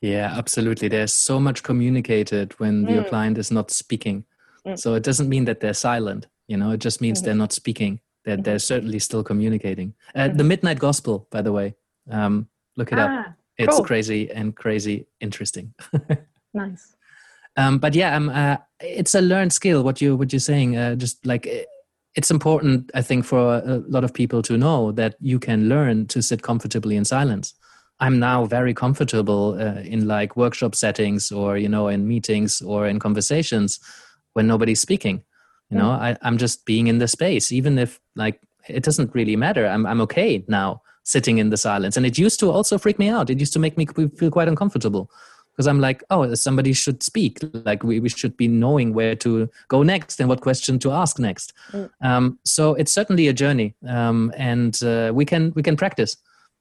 yeah 0.00 0.32
absolutely 0.36 0.88
there's 0.88 1.12
so 1.12 1.40
much 1.40 1.62
communicated 1.62 2.52
when 2.58 2.84
mm. 2.84 2.94
your 2.94 3.04
client 3.04 3.38
is 3.38 3.50
not 3.50 3.70
speaking 3.70 4.24
mm. 4.66 4.78
so 4.78 4.94
it 4.94 5.02
doesn't 5.02 5.28
mean 5.28 5.44
that 5.44 5.60
they're 5.60 5.74
silent 5.74 6.26
you 6.46 6.56
know 6.56 6.70
it 6.72 6.80
just 6.80 7.00
means 7.00 7.18
mm-hmm. 7.18 7.26
they're 7.26 7.34
not 7.34 7.52
speaking 7.52 8.00
they're, 8.24 8.36
mm-hmm. 8.36 8.42
they're 8.42 8.58
certainly 8.58 8.98
still 8.98 9.22
communicating 9.22 9.94
uh, 10.14 10.28
the 10.28 10.34
mm-hmm. 10.34 10.48
midnight 10.48 10.78
gospel 10.78 11.26
by 11.30 11.40
the 11.40 11.52
way 11.52 11.74
um, 12.10 12.48
look 12.76 12.92
it 12.92 12.98
ah, 12.98 13.20
up 13.20 13.34
it's 13.56 13.76
cool. 13.76 13.84
crazy 13.84 14.30
and 14.30 14.56
crazy 14.56 15.06
interesting 15.20 15.72
nice 16.54 16.96
um, 17.56 17.78
but 17.78 17.94
yeah 17.94 18.14
um, 18.16 18.28
uh, 18.28 18.56
it's 18.80 19.14
a 19.14 19.20
learned 19.20 19.52
skill 19.52 19.82
what 19.82 20.00
you 20.00 20.16
what 20.16 20.32
you're 20.32 20.40
saying 20.40 20.76
uh, 20.76 20.94
just 20.94 21.24
like 21.24 21.46
it's 22.14 22.30
important, 22.30 22.90
I 22.94 23.02
think, 23.02 23.24
for 23.24 23.56
a 23.56 23.82
lot 23.88 24.04
of 24.04 24.12
people 24.12 24.42
to 24.42 24.56
know 24.56 24.92
that 24.92 25.14
you 25.20 25.38
can 25.38 25.68
learn 25.68 26.06
to 26.08 26.22
sit 26.22 26.42
comfortably 26.42 26.96
in 26.96 27.04
silence. 27.04 27.54
I'm 28.00 28.18
now 28.18 28.46
very 28.46 28.74
comfortable 28.74 29.56
uh, 29.60 29.80
in 29.82 30.08
like 30.08 30.36
workshop 30.36 30.74
settings 30.74 31.30
or, 31.30 31.58
you 31.58 31.68
know, 31.68 31.88
in 31.88 32.08
meetings 32.08 32.62
or 32.62 32.86
in 32.86 32.98
conversations 32.98 33.78
when 34.32 34.46
nobody's 34.46 34.80
speaking. 34.80 35.22
You 35.70 35.78
know, 35.78 35.90
mm. 35.90 36.00
I, 36.00 36.16
I'm 36.22 36.36
just 36.36 36.64
being 36.64 36.88
in 36.88 36.98
the 36.98 37.06
space, 37.06 37.52
even 37.52 37.78
if 37.78 38.00
like 38.16 38.40
it 38.68 38.82
doesn't 38.82 39.14
really 39.14 39.36
matter. 39.36 39.66
I'm, 39.66 39.86
I'm 39.86 40.00
okay 40.00 40.44
now 40.48 40.82
sitting 41.04 41.38
in 41.38 41.50
the 41.50 41.56
silence. 41.56 41.96
And 41.96 42.04
it 42.04 42.18
used 42.18 42.40
to 42.40 42.50
also 42.50 42.76
freak 42.78 42.98
me 42.98 43.08
out. 43.08 43.30
It 43.30 43.38
used 43.38 43.52
to 43.52 43.58
make 43.58 43.76
me 43.76 43.86
feel 43.86 44.30
quite 44.30 44.48
uncomfortable 44.48 45.10
because 45.60 45.68
I'm 45.68 45.80
like, 45.80 46.02
oh, 46.08 46.32
somebody 46.32 46.72
should 46.72 47.02
speak. 47.02 47.38
Like 47.52 47.84
we, 47.84 48.00
we 48.00 48.08
should 48.08 48.34
be 48.34 48.48
knowing 48.48 48.94
where 48.94 49.14
to 49.16 49.46
go 49.68 49.82
next 49.82 50.18
and 50.18 50.26
what 50.26 50.40
question 50.40 50.78
to 50.78 50.90
ask 50.90 51.18
next. 51.18 51.52
Mm. 51.72 51.90
Um, 52.00 52.38
so 52.46 52.72
it's 52.76 52.90
certainly 52.90 53.28
a 53.28 53.34
journey, 53.34 53.74
um, 53.86 54.32
and 54.38 54.82
uh, 54.82 55.12
we 55.14 55.26
can 55.26 55.52
we 55.54 55.62
can 55.62 55.76
practice. 55.76 56.16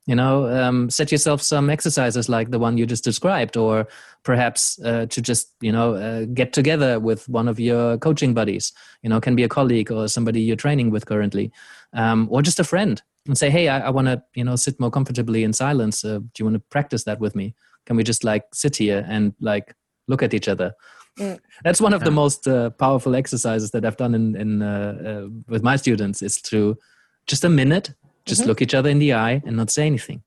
You 0.06 0.16
know, 0.16 0.50
um, 0.50 0.90
set 0.90 1.14
yourself 1.14 1.42
some 1.42 1.70
exercises 1.70 2.28
like 2.28 2.52
the 2.52 2.60
one 2.60 2.78
you 2.78 2.86
just 2.86 3.06
described, 3.06 3.56
or 3.56 3.88
perhaps 4.24 4.78
uh, 4.84 5.06
to 5.06 5.22
just 5.22 5.54
you 5.62 5.72
know 5.72 5.94
uh, 5.94 6.26
get 6.34 6.52
together 6.52 7.00
with 7.00 7.30
one 7.30 7.48
of 7.48 7.58
your 7.58 7.98
coaching 8.00 8.34
buddies. 8.34 8.74
You 9.02 9.10
know, 9.10 9.22
can 9.22 9.34
be 9.34 9.44
a 9.44 9.48
colleague 9.48 9.94
or 9.94 10.10
somebody 10.10 10.42
you're 10.42 10.58
training 10.58 10.92
with 10.92 11.06
currently, 11.06 11.54
um, 11.94 12.28
or 12.30 12.42
just 12.42 12.60
a 12.60 12.66
friend, 12.66 13.02
and 13.28 13.38
say, 13.38 13.50
hey, 13.50 13.70
I, 13.70 13.80
I 13.80 13.90
want 13.92 14.08
to 14.08 14.22
you 14.36 14.44
know 14.44 14.58
sit 14.58 14.78
more 14.78 14.92
comfortably 14.92 15.46
in 15.46 15.54
silence. 15.54 16.04
Uh, 16.04 16.18
do 16.20 16.32
you 16.40 16.46
want 16.46 16.56
to 16.56 16.64
practice 16.70 17.06
that 17.06 17.22
with 17.22 17.34
me? 17.34 17.56
Can 17.90 17.98
we 17.98 18.04
just 18.04 18.24
like 18.24 18.44
sit 18.54 18.76
here 18.76 19.04
and 19.10 19.34
like 19.42 19.74
look 20.08 20.22
at 20.22 20.34
each 20.34 20.48
other 20.48 20.74
mm. 21.18 21.40
that's 21.64 21.82
one 21.82 21.92
of 21.92 22.04
the 22.04 22.12
most 22.12 22.48
uh, 22.48 22.70
powerful 22.70 23.16
exercises 23.16 23.72
that 23.72 23.84
i've 23.84 23.98
done 23.98 24.14
in, 24.14 24.36
in 24.36 24.62
uh, 24.62 24.96
uh, 25.10 25.28
with 25.48 25.64
my 25.64 25.76
students 25.76 26.22
is 26.22 26.40
to 26.40 26.78
just 27.26 27.44
a 27.44 27.50
minute 27.50 27.92
just 28.26 28.42
mm-hmm. 28.42 28.50
look 28.50 28.62
each 28.62 28.76
other 28.76 28.90
in 28.90 29.00
the 29.00 29.12
eye 29.14 29.42
and 29.44 29.58
not 29.58 29.72
say 29.72 29.88
anything 29.88 30.22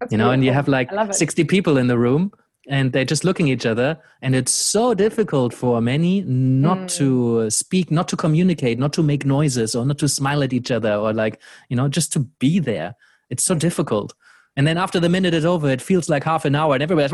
that's 0.00 0.10
you 0.10 0.18
know 0.18 0.24
beautiful. 0.24 0.32
and 0.32 0.44
you 0.44 0.52
have 0.52 0.66
like 0.66 0.90
60 1.14 1.44
people 1.44 1.78
in 1.78 1.86
the 1.86 1.96
room 1.96 2.32
and 2.68 2.92
they're 2.92 3.04
just 3.04 3.24
looking 3.24 3.50
at 3.50 3.54
each 3.54 3.66
other 3.66 3.96
and 4.20 4.34
it's 4.34 4.52
so 4.52 4.92
difficult 4.92 5.54
for 5.54 5.80
many 5.80 6.22
not 6.22 6.78
mm. 6.78 6.96
to 6.96 7.48
speak 7.50 7.92
not 7.92 8.08
to 8.08 8.16
communicate 8.16 8.80
not 8.80 8.92
to 8.92 9.02
make 9.02 9.24
noises 9.24 9.76
or 9.76 9.86
not 9.86 9.98
to 9.98 10.08
smile 10.08 10.42
at 10.42 10.52
each 10.52 10.72
other 10.72 10.94
or 10.94 11.12
like 11.12 11.40
you 11.68 11.76
know 11.76 11.86
just 11.86 12.12
to 12.12 12.18
be 12.40 12.58
there 12.58 12.96
it's 13.30 13.44
so 13.44 13.54
difficult 13.54 14.12
and 14.56 14.66
then 14.66 14.78
after 14.78 15.00
the 15.00 15.08
minute 15.08 15.34
is 15.34 15.44
over, 15.44 15.70
it 15.70 15.80
feels 15.80 16.08
like 16.08 16.24
half 16.24 16.44
an 16.44 16.54
hour, 16.54 16.74
and 16.74 16.82
everybody's. 16.82 17.12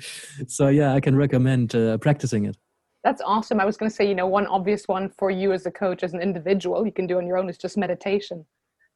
so 0.46 0.68
yeah, 0.68 0.94
I 0.94 1.00
can 1.00 1.16
recommend 1.16 1.74
uh, 1.74 1.98
practicing 1.98 2.46
it. 2.46 2.56
That's 3.04 3.22
awesome. 3.24 3.60
I 3.60 3.64
was 3.64 3.76
going 3.76 3.88
to 3.88 3.94
say, 3.94 4.06
you 4.06 4.14
know, 4.14 4.26
one 4.26 4.46
obvious 4.46 4.86
one 4.86 5.08
for 5.08 5.30
you 5.30 5.52
as 5.52 5.64
a 5.64 5.70
coach, 5.70 6.02
as 6.02 6.12
an 6.12 6.20
individual, 6.20 6.84
you 6.84 6.92
can 6.92 7.06
do 7.06 7.16
on 7.16 7.26
your 7.26 7.38
own 7.38 7.48
is 7.48 7.56
just 7.56 7.78
meditation. 7.78 8.44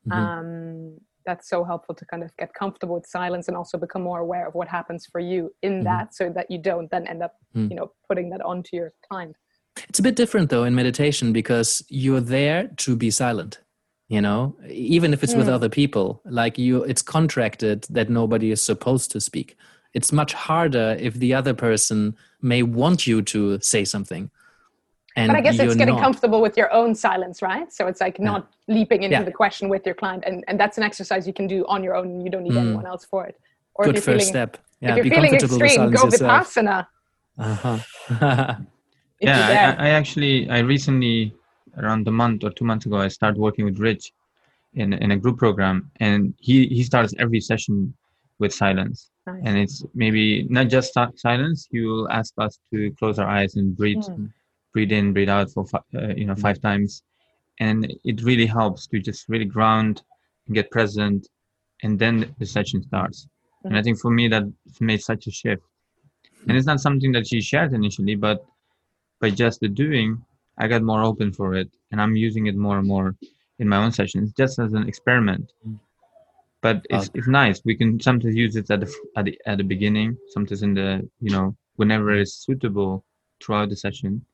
Mm-hmm. 0.06 0.12
Um, 0.12 0.98
that's 1.24 1.48
so 1.48 1.64
helpful 1.64 1.94
to 1.94 2.04
kind 2.04 2.22
of 2.22 2.36
get 2.36 2.52
comfortable 2.52 2.96
with 2.96 3.06
silence 3.06 3.48
and 3.48 3.56
also 3.56 3.78
become 3.78 4.02
more 4.02 4.18
aware 4.18 4.46
of 4.46 4.54
what 4.54 4.68
happens 4.68 5.06
for 5.06 5.20
you 5.20 5.54
in 5.62 5.76
mm-hmm. 5.76 5.84
that, 5.84 6.14
so 6.14 6.28
that 6.34 6.50
you 6.50 6.58
don't 6.58 6.90
then 6.90 7.06
end 7.06 7.22
up, 7.22 7.36
mm. 7.56 7.70
you 7.70 7.76
know, 7.76 7.92
putting 8.06 8.28
that 8.28 8.42
onto 8.42 8.76
your 8.76 8.92
client. 9.08 9.34
It's 9.88 9.98
a 9.98 10.02
bit 10.02 10.16
different 10.16 10.50
though 10.50 10.64
in 10.64 10.74
meditation 10.74 11.32
because 11.32 11.82
you're 11.88 12.20
there 12.20 12.68
to 12.78 12.94
be 12.94 13.10
silent 13.10 13.60
you 14.14 14.20
know 14.20 14.54
even 14.68 15.12
if 15.12 15.24
it's 15.24 15.34
mm. 15.34 15.38
with 15.38 15.48
other 15.48 15.68
people 15.68 16.20
like 16.24 16.56
you 16.56 16.84
it's 16.84 17.02
contracted 17.02 17.84
that 17.90 18.08
nobody 18.08 18.52
is 18.52 18.62
supposed 18.62 19.10
to 19.10 19.20
speak 19.20 19.56
it's 19.92 20.12
much 20.12 20.32
harder 20.32 20.96
if 21.00 21.14
the 21.14 21.34
other 21.34 21.52
person 21.52 22.16
may 22.40 22.62
want 22.62 23.06
you 23.08 23.20
to 23.22 23.58
say 23.60 23.84
something 23.84 24.30
and 25.16 25.28
but 25.30 25.36
i 25.36 25.40
guess 25.40 25.58
it's 25.58 25.74
getting 25.74 25.96
not. 25.96 26.02
comfortable 26.02 26.40
with 26.40 26.56
your 26.56 26.72
own 26.72 26.94
silence 26.94 27.42
right 27.42 27.72
so 27.72 27.88
it's 27.88 28.00
like 28.00 28.20
not 28.20 28.40
yeah. 28.66 28.76
leaping 28.76 29.02
into 29.02 29.16
yeah. 29.16 29.24
the 29.24 29.32
question 29.32 29.68
with 29.68 29.84
your 29.84 29.96
client 29.96 30.22
and, 30.26 30.44
and 30.46 30.60
that's 30.60 30.78
an 30.78 30.84
exercise 30.84 31.26
you 31.26 31.32
can 31.32 31.48
do 31.48 31.64
on 31.66 31.82
your 31.82 31.96
own 31.96 32.06
and 32.06 32.24
you 32.24 32.30
don't 32.30 32.44
need 32.44 32.52
mm. 32.52 32.66
anyone 32.66 32.86
else 32.86 33.04
for 33.04 33.26
it 33.26 33.36
or 33.74 33.86
good 33.86 33.96
first 33.96 34.06
feeling, 34.06 34.26
step 34.26 34.58
yeah, 34.80 34.90
if 34.90 35.04
you're 35.04 35.14
feeling 35.14 35.34
extreme 35.34 35.90
go 35.90 36.04
vipassana 36.04 36.86
uh-huh. 37.36 37.78
yeah 39.20 39.74
I, 39.78 39.86
I 39.86 39.88
actually 39.90 40.48
i 40.50 40.60
recently 40.60 41.34
around 41.78 42.06
a 42.08 42.10
month 42.10 42.44
or 42.44 42.50
two 42.50 42.64
months 42.64 42.86
ago, 42.86 42.98
I 42.98 43.08
started 43.08 43.38
working 43.38 43.64
with 43.64 43.78
Rich 43.78 44.12
in 44.74 44.92
in 44.92 45.10
a 45.12 45.16
group 45.16 45.38
program, 45.38 45.90
and 46.00 46.34
he 46.38 46.66
he 46.66 46.82
starts 46.82 47.14
every 47.18 47.40
session 47.40 47.94
with 48.38 48.52
silence, 48.52 49.10
nice. 49.26 49.42
and 49.44 49.58
it's 49.58 49.84
maybe 49.94 50.44
not 50.44 50.68
just 50.68 50.92
silence. 51.16 51.68
He 51.70 51.80
will 51.80 52.10
ask 52.10 52.34
us 52.38 52.58
to 52.72 52.90
close 52.98 53.18
our 53.18 53.28
eyes 53.28 53.54
and 53.56 53.76
breathe, 53.76 54.04
mm. 54.04 54.32
breathe 54.72 54.92
in, 54.92 55.12
breathe 55.12 55.28
out 55.28 55.50
for 55.50 55.64
uh, 55.94 56.08
you 56.16 56.26
know 56.26 56.34
five 56.34 56.60
times, 56.60 57.02
and 57.60 57.92
it 58.04 58.22
really 58.22 58.46
helps 58.46 58.86
to 58.88 58.98
just 58.98 59.28
really 59.28 59.44
ground 59.44 60.02
and 60.46 60.54
get 60.54 60.70
present, 60.70 61.28
and 61.82 61.98
then 61.98 62.34
the 62.38 62.46
session 62.46 62.82
starts. 62.82 63.26
Mm. 63.64 63.68
And 63.68 63.78
I 63.78 63.82
think 63.82 64.00
for 64.00 64.10
me 64.10 64.28
that 64.28 64.44
made 64.80 65.02
such 65.02 65.26
a 65.26 65.30
shift, 65.30 65.62
and 66.48 66.56
it's 66.56 66.66
not 66.66 66.80
something 66.80 67.12
that 67.12 67.26
she 67.26 67.40
shared 67.40 67.72
initially, 67.72 68.16
but 68.16 68.44
by 69.20 69.30
just 69.30 69.60
the 69.60 69.68
doing 69.68 70.22
I 70.58 70.68
got 70.68 70.82
more 70.82 71.02
open 71.02 71.32
for 71.32 71.54
it, 71.54 71.68
and 71.90 72.00
I'm 72.00 72.16
using 72.16 72.46
it 72.46 72.56
more 72.56 72.78
and 72.78 72.86
more 72.86 73.16
in 73.58 73.68
my 73.68 73.76
own 73.76 73.92
sessions, 73.92 74.32
just 74.32 74.58
as 74.58 74.72
an 74.72 74.88
experiment. 74.88 75.52
Mm. 75.66 75.78
But 76.60 76.86
it's 76.90 77.08
okay. 77.08 77.18
it's 77.18 77.28
nice. 77.28 77.60
We 77.64 77.74
can 77.74 78.00
sometimes 78.00 78.34
use 78.34 78.56
it 78.56 78.70
at 78.70 78.80
the 78.80 78.94
at 79.16 79.24
the 79.26 79.38
at 79.46 79.58
the 79.58 79.64
beginning, 79.64 80.16
sometimes 80.30 80.62
in 80.62 80.74
the 80.74 81.08
you 81.20 81.30
know 81.30 81.56
whenever 81.76 82.10
it's 82.14 82.44
suitable 82.46 83.04
throughout 83.42 83.68
the 83.68 83.76
session, 83.76 84.24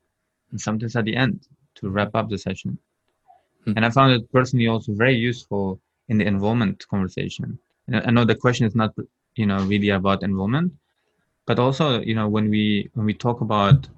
and 0.51 0.61
sometimes 0.61 0.95
at 0.95 1.05
the 1.05 1.15
end 1.15 1.47
to 1.75 1.89
wrap 1.89 2.15
up 2.15 2.29
the 2.29 2.37
session. 2.37 2.77
Hmm. 3.65 3.73
And 3.75 3.85
I 3.85 3.89
found 3.89 4.13
it 4.13 4.31
personally 4.31 4.67
also 4.67 4.93
very 4.93 5.15
useful 5.15 5.81
in 6.07 6.17
the 6.17 6.25
enrollment 6.25 6.87
conversation. 6.87 7.59
And 7.87 7.95
I 7.97 8.11
know 8.11 8.25
the 8.25 8.35
question 8.35 8.65
is 8.65 8.75
not 8.75 8.93
you 9.35 9.45
know 9.45 9.63
really 9.65 9.89
about 9.89 10.23
enrollment, 10.23 10.71
but 11.45 11.59
also 11.59 12.01
you 12.01 12.15
know 12.15 12.29
when 12.29 12.49
we 12.49 12.89
when 12.93 13.05
we 13.05 13.13
talk 13.13 13.41
about 13.41 13.89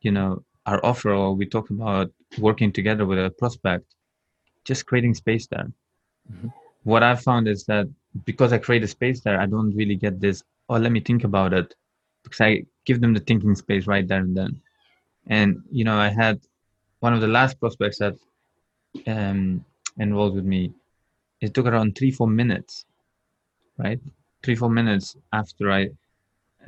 you 0.00 0.10
know 0.10 0.42
our 0.68 0.80
offer 0.90 1.10
or 1.20 1.28
we 1.40 1.46
talk 1.46 1.70
about 1.70 2.08
working 2.46 2.70
together 2.78 3.04
with 3.10 3.18
a 3.18 3.30
prospect 3.42 3.86
just 4.64 4.86
creating 4.88 5.14
space 5.14 5.46
there. 5.52 5.68
Mm-hmm. 6.30 6.48
what 6.90 7.02
i've 7.02 7.22
found 7.30 7.44
is 7.54 7.60
that 7.70 7.86
because 8.30 8.50
i 8.52 8.58
create 8.66 8.84
a 8.88 8.92
space 8.96 9.20
there 9.24 9.38
i 9.40 9.46
don't 9.54 9.74
really 9.80 9.98
get 10.04 10.14
this 10.24 10.42
oh 10.68 10.78
let 10.84 10.92
me 10.96 11.00
think 11.00 11.22
about 11.30 11.54
it 11.60 11.68
because 12.22 12.40
i 12.48 12.50
give 12.88 13.00
them 13.00 13.14
the 13.14 13.24
thinking 13.28 13.54
space 13.54 13.86
right 13.86 14.06
there 14.08 14.24
and 14.26 14.36
then. 14.36 14.52
And 15.38 15.50
you 15.78 15.84
know 15.86 15.98
i 16.08 16.10
had 16.22 16.36
one 17.00 17.14
of 17.16 17.20
the 17.24 17.32
last 17.38 17.52
prospects 17.62 17.98
that 18.02 18.14
um, 19.06 19.64
enrolled 20.04 20.34
with 20.34 20.44
me. 20.54 20.62
It 21.44 21.54
took 21.54 21.66
around 21.66 21.96
three 21.96 22.12
four 22.18 22.30
minutes 22.42 22.72
right? 23.78 24.00
Three 24.42 24.56
four 24.56 24.70
minutes 24.70 25.16
after 25.32 25.70
i 25.70 25.88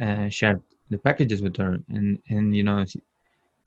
uh, 0.00 0.28
shared 0.28 0.62
the 0.90 0.98
packages 0.98 1.42
with 1.42 1.56
her. 1.56 1.78
And 1.88 2.18
and 2.28 2.56
you 2.56 2.62
know 2.62 2.84
she, 2.84 3.00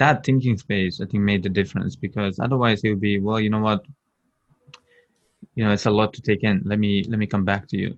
that 0.03 0.25
thinking 0.25 0.57
space 0.65 0.99
i 1.01 1.05
think 1.05 1.23
made 1.23 1.43
the 1.43 1.55
difference 1.59 1.95
because 1.95 2.39
otherwise 2.45 2.83
it 2.83 2.89
would 2.89 3.05
be 3.09 3.19
well 3.25 3.39
you 3.39 3.51
know 3.53 3.63
what 3.69 3.81
you 5.55 5.63
know 5.63 5.71
it's 5.71 5.85
a 5.91 5.97
lot 5.99 6.11
to 6.13 6.21
take 6.29 6.43
in 6.43 6.61
let 6.65 6.79
me 6.85 6.91
let 7.11 7.19
me 7.23 7.27
come 7.33 7.45
back 7.51 7.63
to 7.67 7.77
you 7.83 7.91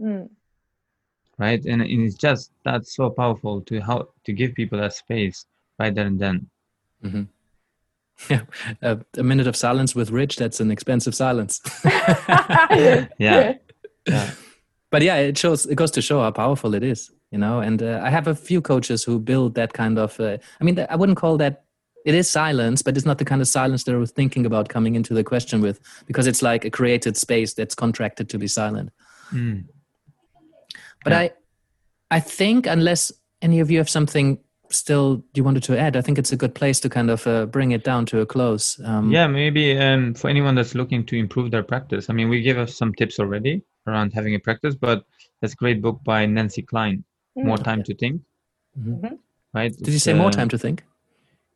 mm. 0.00 0.28
right 1.44 1.62
and, 1.70 1.82
and 1.82 2.00
it's 2.06 2.16
just 2.26 2.52
that's 2.64 2.96
so 2.96 3.10
powerful 3.10 3.60
to 3.60 3.80
help 3.80 4.14
to 4.24 4.32
give 4.32 4.54
people 4.60 4.78
that 4.78 4.94
space 4.94 5.38
right 5.78 5.94
there 5.94 6.06
and 6.06 6.18
then 6.18 6.36
mm-hmm. 7.04 7.24
Yeah, 8.30 8.42
uh, 8.82 8.96
a 9.18 9.22
minute 9.22 9.46
of 9.46 9.56
silence 9.56 9.94
with 9.94 10.10
Rich, 10.10 10.36
that's 10.36 10.58
an 10.60 10.70
expensive 10.70 11.14
silence. 11.14 11.60
yeah. 11.84 13.06
yeah. 13.18 14.30
But 14.90 15.02
yeah, 15.02 15.16
it 15.16 15.36
shows, 15.36 15.66
it 15.66 15.74
goes 15.74 15.90
to 15.92 16.00
show 16.00 16.20
how 16.22 16.30
powerful 16.30 16.74
it 16.74 16.82
is, 16.82 17.10
you 17.30 17.38
know. 17.38 17.60
And 17.60 17.82
uh, 17.82 18.00
I 18.02 18.10
have 18.10 18.26
a 18.26 18.34
few 18.34 18.60
coaches 18.60 19.04
who 19.04 19.18
build 19.18 19.54
that 19.54 19.72
kind 19.72 19.98
of, 19.98 20.18
uh, 20.20 20.38
I 20.60 20.64
mean, 20.64 20.84
I 20.88 20.96
wouldn't 20.96 21.18
call 21.18 21.36
that, 21.38 21.64
it 22.04 22.14
is 22.14 22.30
silence, 22.30 22.82
but 22.82 22.96
it's 22.96 23.06
not 23.06 23.18
the 23.18 23.24
kind 23.24 23.42
of 23.42 23.48
silence 23.48 23.84
they're 23.84 24.06
thinking 24.06 24.46
about 24.46 24.68
coming 24.68 24.94
into 24.94 25.12
the 25.12 25.24
question 25.24 25.60
with, 25.60 25.80
because 26.06 26.26
it's 26.26 26.42
like 26.42 26.64
a 26.64 26.70
created 26.70 27.16
space 27.16 27.54
that's 27.54 27.74
contracted 27.74 28.28
to 28.28 28.38
be 28.38 28.46
silent. 28.46 28.90
Mm. 29.32 29.64
But 31.02 31.12
Yeah. 31.12 31.18
I, 31.18 31.30
I 32.10 32.20
think 32.20 32.66
unless 32.66 33.12
any 33.42 33.60
of 33.60 33.70
you 33.70 33.78
have 33.78 33.90
something 33.90 34.38
still 34.70 35.24
you 35.34 35.44
wanted 35.44 35.62
to 35.64 35.78
add, 35.78 35.96
I 35.96 36.00
think 36.00 36.18
it's 36.18 36.32
a 36.32 36.36
good 36.36 36.54
place 36.54 36.80
to 36.80 36.88
kind 36.88 37.10
of 37.10 37.26
uh, 37.26 37.46
bring 37.46 37.72
it 37.72 37.84
down 37.84 38.06
to 38.06 38.20
a 38.20 38.26
close. 38.26 38.80
Um, 38.84 39.10
Yeah, 39.12 39.26
maybe 39.26 39.76
um, 39.78 40.14
for 40.14 40.28
anyone 40.28 40.54
that's 40.54 40.74
looking 40.74 41.04
to 41.06 41.16
improve 41.16 41.50
their 41.50 41.62
practice. 41.62 42.08
I 42.08 42.12
mean, 42.12 42.28
we 42.28 42.40
gave 42.40 42.58
us 42.58 42.76
some 42.76 42.92
tips 42.94 43.18
already 43.18 43.62
around 43.86 44.12
having 44.12 44.34
a 44.34 44.38
practice, 44.40 44.74
but 44.74 45.04
that's 45.40 45.52
a 45.54 45.56
great 45.56 45.82
book 45.82 46.00
by 46.04 46.26
Nancy 46.26 46.62
Kline, 46.62 47.04
More 47.36 47.58
Time 47.58 47.82
to 47.84 47.94
Think. 47.94 48.22
Mhm. 48.78 49.18
Right? 49.54 49.72
Did 49.76 49.88
you 49.88 49.94
It's, 49.94 50.04
say 50.04 50.14
more 50.14 50.28
uh, 50.28 50.32
time 50.32 50.48
to 50.48 50.58
think? 50.58 50.84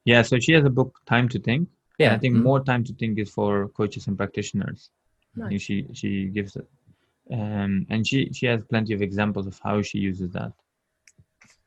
Yeah, 0.04 0.22
so 0.22 0.38
she 0.38 0.52
has 0.52 0.64
a 0.64 0.70
book, 0.70 0.98
Time 1.06 1.28
to 1.30 1.38
Think. 1.38 1.68
Yeah, 1.98 2.14
I 2.14 2.18
think 2.18 2.34
mhm. 2.36 2.42
more 2.42 2.60
time 2.64 2.82
to 2.84 2.94
think 2.94 3.18
is 3.18 3.30
for 3.30 3.68
coaches 3.68 4.06
and 4.06 4.16
practitioners. 4.16 4.90
I 5.36 5.40
think 5.40 5.52
Nice. 5.52 5.62
She 5.62 5.86
she 5.92 6.26
gives 6.26 6.56
it, 6.56 6.66
um, 7.30 7.86
and 7.90 8.06
she 8.06 8.30
she 8.32 8.46
has 8.46 8.62
plenty 8.64 8.94
of 8.94 9.02
examples 9.02 9.46
of 9.46 9.58
how 9.62 9.82
she 9.82 9.98
uses 9.98 10.30
that. 10.32 10.52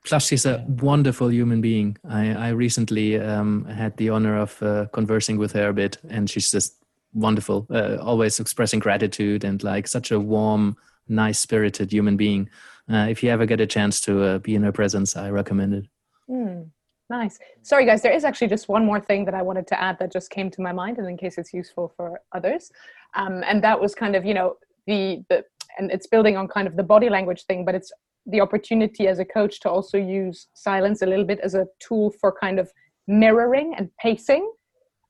Plus, 0.06 0.28
she's 0.28 0.46
a 0.46 0.66
wonderful 0.68 1.32
human 1.32 1.62
being. 1.62 1.98
I, 2.04 2.34
I 2.34 2.50
recently 2.50 3.18
um, 3.20 3.64
had 3.66 3.96
the 3.96 4.10
honor 4.10 4.38
of 4.38 4.62
uh, 4.62 4.88
conversing 4.92 5.38
with 5.38 5.54
her 5.54 5.70
a 5.70 5.74
bit, 5.74 5.98
and 6.10 6.30
she's 6.30 6.52
just 6.52 6.76
wonderful. 7.14 7.68
Uh, 7.70 7.98
always 8.02 8.40
expressing 8.40 8.80
gratitude 8.82 9.46
and 9.46 9.64
like 9.64 9.88
such 9.88 10.12
a 10.12 10.20
warm, 10.20 10.76
nice 11.08 11.40
spirited 11.40 11.94
human 11.94 12.18
being. 12.18 12.50
Uh, 12.92 13.08
if 13.10 13.24
you 13.24 13.30
ever 13.30 13.46
get 13.46 13.62
a 13.62 13.66
chance 13.66 14.02
to 14.02 14.24
uh, 14.24 14.38
be 14.40 14.56
in 14.56 14.64
her 14.64 14.72
presence, 14.72 15.16
I 15.16 15.30
recommend 15.30 15.74
it. 15.74 15.86
Hmm, 16.28 16.64
nice. 17.10 17.40
Sorry, 17.62 17.86
guys. 17.86 18.02
There 18.02 18.12
is 18.12 18.26
actually 18.26 18.50
just 18.50 18.68
one 18.68 18.86
more 18.86 19.00
thing 19.00 19.26
that 19.26 19.34
I 19.34 19.42
wanted 19.42 19.68
to 19.68 19.82
add 19.82 19.98
that 20.00 20.12
just 20.12 20.30
came 20.30 20.52
to 20.52 20.62
my 20.62 20.74
mind, 20.74 20.98
and 20.98 21.08
in 21.08 21.18
case 21.18 21.38
it's 21.38 21.54
useful 21.54 21.94
for 21.96 22.20
others, 22.34 22.72
um, 23.16 23.44
and 23.46 23.64
that 23.64 23.80
was 23.80 23.96
kind 23.96 24.16
of 24.16 24.26
you 24.26 24.34
know 24.34 24.56
the 24.86 25.24
the 25.30 25.44
and 25.78 25.92
it's 25.92 26.08
building 26.08 26.38
on 26.38 26.48
kind 26.48 26.68
of 26.68 26.76
the 26.76 26.84
body 26.84 27.10
language 27.10 27.46
thing, 27.46 27.66
but 27.66 27.74
it's 27.74 27.92
the 28.26 28.42
opportunity 28.42 29.08
as 29.08 29.20
a 29.20 29.26
coach 29.26 29.60
to 29.62 29.70
also 29.70 29.98
use 29.98 30.48
silence 30.54 31.02
a 31.02 31.06
little 31.06 31.26
bit 31.26 31.40
as 31.40 31.56
a 31.56 31.68
tool 31.80 32.14
for 32.22 32.32
kind 32.32 32.60
of 32.60 32.72
mirroring 33.08 33.74
and 33.78 33.90
pacing. 34.00 34.50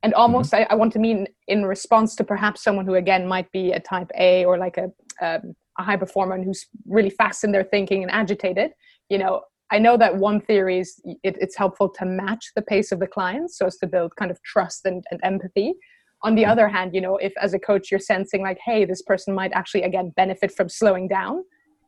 And 0.02 0.14
almost, 0.16 0.54
I, 0.54 0.64
I 0.70 0.76
want 0.76 0.92
to 0.94 1.00
mean 1.00 1.28
in 1.48 1.66
response 1.66 2.16
to 2.16 2.24
perhaps 2.24 2.62
someone 2.62 2.86
who 2.86 2.96
again 2.96 3.26
might 3.26 3.50
be 3.52 3.72
a 3.72 3.80
type 3.80 4.12
A 4.18 4.44
or 4.46 4.58
like 4.58 4.78
a 4.78 4.92
um, 5.26 5.56
a 5.80 5.84
high 5.84 5.98
performer 5.98 6.36
and 6.36 6.46
who's 6.46 6.68
really 6.86 7.10
fast 7.10 7.44
in 7.44 7.52
their 7.52 7.64
thinking 7.64 8.04
and 8.04 8.12
agitated. 8.12 8.72
You 9.10 9.18
know, 9.18 9.42
I 9.72 9.80
know 9.80 9.98
that 9.98 10.18
one 10.18 10.40
theory 10.40 10.80
is 10.80 11.02
it, 11.24 11.38
it's 11.40 11.56
helpful 11.56 11.90
to 11.90 12.06
match 12.06 12.52
the 12.56 12.62
pace 12.62 12.92
of 12.92 13.00
the 13.00 13.08
clients 13.08 13.58
so 13.58 13.66
as 13.66 13.78
to 13.78 13.88
build 13.88 14.16
kind 14.16 14.32
of 14.32 14.42
trust 14.44 14.86
and, 14.86 15.04
and 15.10 15.20
empathy. 15.24 15.74
On 16.22 16.36
the 16.36 16.46
other 16.46 16.68
hand, 16.68 16.94
you 16.94 17.02
know, 17.02 17.18
if 17.18 17.34
as 17.42 17.54
a 17.54 17.60
coach 17.60 17.92
you're 17.92 18.00
sensing 18.00 18.42
like, 18.42 18.60
hey, 18.64 18.86
this 18.86 19.02
person 19.02 19.34
might 19.34 19.52
actually 19.54 19.84
again 19.84 20.14
benefit 20.16 20.52
from 20.52 20.70
slowing 20.70 21.08
down, 21.08 21.44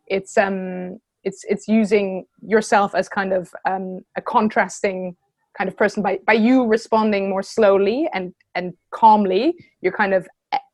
it's 0.08 0.38
um 0.38 1.00
it's 1.24 1.44
it's 1.50 1.68
using 1.68 2.26
yourself 2.42 2.96
as 2.96 3.10
kind 3.10 3.34
of 3.34 3.54
um, 3.68 4.02
a 4.16 4.22
contrasting 4.22 5.16
kind 5.58 5.68
of 5.68 5.76
person 5.76 6.04
by 6.04 6.20
by 6.26 6.34
you 6.34 6.66
responding 6.66 7.30
more 7.30 7.44
slowly 7.44 8.08
and 8.14 8.34
and 8.56 8.74
calmly 8.92 9.54
you're 9.82 9.92
kind 9.92 10.14
of 10.14 10.28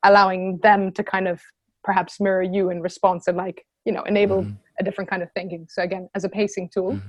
allowing 0.04 0.60
them 0.62 0.92
to 0.92 1.04
kind 1.04 1.28
of 1.28 1.42
perhaps 1.84 2.20
mirror 2.20 2.44
you 2.44 2.70
in 2.70 2.82
response 2.82 3.28
and 3.28 3.38
like 3.38 3.66
you 3.86 3.92
know 3.92 4.04
enable 4.04 4.44
Mhm. 4.44 4.58
a 4.80 4.84
different 4.84 5.10
kind 5.10 5.24
of 5.24 5.30
thinking 5.34 5.68
so 5.70 5.82
again 5.82 6.10
as 6.16 6.24
a 6.24 6.30
pacing 6.30 6.70
tool 6.74 6.94
Mhm. 6.94 7.02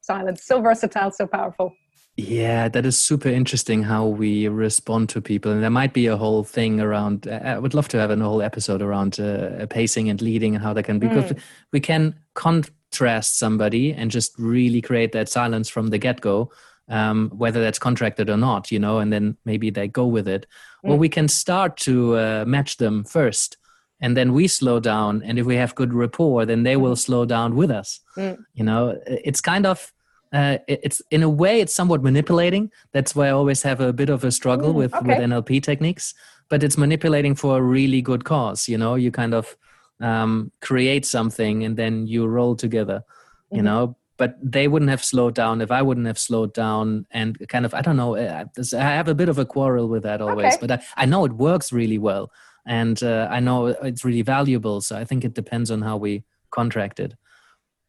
silence 0.00 0.44
so 0.44 0.60
versatile 0.60 1.10
so 1.10 1.26
powerful 1.26 1.74
Yeah, 2.14 2.68
that 2.68 2.84
is 2.84 2.98
super 2.98 3.30
interesting 3.30 3.84
how 3.84 4.06
we 4.06 4.46
respond 4.46 5.08
to 5.10 5.20
people. 5.22 5.50
And 5.50 5.62
there 5.62 5.70
might 5.70 5.94
be 5.94 6.08
a 6.08 6.16
whole 6.18 6.44
thing 6.44 6.78
around, 6.78 7.26
I 7.26 7.58
would 7.58 7.72
love 7.72 7.88
to 7.88 7.98
have 7.98 8.10
a 8.10 8.16
whole 8.22 8.42
episode 8.42 8.82
around 8.82 9.18
uh, 9.18 9.64
pacing 9.70 10.10
and 10.10 10.20
leading 10.20 10.54
and 10.54 10.62
how 10.62 10.74
that 10.74 10.82
can 10.84 10.98
be. 10.98 11.08
Because 11.08 11.32
we 11.72 11.80
can 11.80 12.14
contrast 12.34 13.38
somebody 13.38 13.94
and 13.94 14.10
just 14.10 14.38
really 14.38 14.82
create 14.82 15.12
that 15.12 15.30
silence 15.30 15.70
from 15.70 15.88
the 15.88 15.96
get 15.96 16.20
go, 16.20 16.50
um, 16.88 17.30
whether 17.34 17.62
that's 17.62 17.78
contracted 17.78 18.28
or 18.28 18.36
not, 18.36 18.70
you 18.70 18.78
know, 18.78 18.98
and 18.98 19.10
then 19.10 19.38
maybe 19.46 19.70
they 19.70 19.88
go 19.88 20.06
with 20.06 20.28
it. 20.28 20.46
Or 20.84 20.96
Mm. 20.96 20.98
we 20.98 21.08
can 21.08 21.28
start 21.28 21.78
to 21.78 22.18
uh, 22.18 22.44
match 22.46 22.76
them 22.76 23.04
first. 23.04 23.56
And 24.02 24.16
then 24.16 24.32
we 24.34 24.48
slow 24.48 24.80
down. 24.80 25.22
And 25.22 25.38
if 25.38 25.46
we 25.46 25.56
have 25.56 25.74
good 25.74 25.94
rapport, 25.94 26.44
then 26.44 26.64
they 26.64 26.76
will 26.76 26.96
slow 26.96 27.24
down 27.24 27.56
with 27.56 27.70
us. 27.70 28.00
Mm. 28.16 28.36
You 28.52 28.64
know, 28.64 29.00
it's 29.06 29.40
kind 29.40 29.64
of, 29.64 29.92
uh, 30.32 30.58
it's 30.66 31.00
in 31.10 31.22
a 31.22 31.28
way 31.28 31.60
it's 31.60 31.74
somewhat 31.74 32.02
manipulating 32.02 32.70
that's 32.94 33.14
why 33.14 33.26
i 33.28 33.30
always 33.30 33.62
have 33.62 33.80
a 33.82 33.92
bit 33.92 34.08
of 34.08 34.24
a 34.24 34.30
struggle 34.32 34.72
Mm, 34.72 34.76
with 34.80 34.92
with 35.08 35.18
nlp 35.18 35.62
techniques 35.62 36.14
but 36.48 36.62
it's 36.62 36.78
manipulating 36.78 37.34
for 37.34 37.58
a 37.58 37.60
really 37.60 38.00
good 38.00 38.24
cause 38.24 38.66
you 38.66 38.78
know 38.78 38.94
you 38.94 39.10
kind 39.10 39.34
of 39.34 39.56
um, 40.00 40.50
create 40.62 41.04
something 41.04 41.64
and 41.64 41.76
then 41.76 42.06
you 42.06 42.26
roll 42.26 42.56
together 42.56 43.04
you 43.50 43.60
Mhm. 43.60 43.64
know 43.64 43.96
but 44.16 44.36
they 44.42 44.68
wouldn't 44.68 44.90
have 44.90 45.04
slowed 45.04 45.34
down 45.34 45.60
if 45.60 45.70
i 45.70 45.82
wouldn't 45.82 46.06
have 46.06 46.18
slowed 46.18 46.52
down 46.54 47.04
and 47.10 47.36
kind 47.48 47.66
of 47.66 47.74
i 47.74 47.82
don't 47.82 47.98
know 47.98 48.16
uh, 48.16 48.44
i 48.74 48.96
have 49.00 49.08
a 49.08 49.14
bit 49.14 49.28
of 49.28 49.38
a 49.38 49.44
quarrel 49.44 49.86
with 49.86 50.02
that 50.04 50.22
always 50.22 50.54
Okay. 50.54 50.56
but 50.66 50.70
I, 50.70 51.02
I 51.02 51.04
know 51.04 51.26
it 51.26 51.32
works 51.32 51.72
really 51.72 51.98
well 51.98 52.30
and 52.66 53.02
uh, 53.02 53.28
i 53.30 53.40
know 53.40 53.66
it's 53.66 54.04
really 54.04 54.22
valuable 54.22 54.80
so 54.80 54.96
i 54.96 55.04
think 55.04 55.24
it 55.24 55.34
depends 55.34 55.70
on 55.70 55.82
how 55.82 55.96
we 55.96 56.24
contract 56.50 57.00
it. 57.00 57.14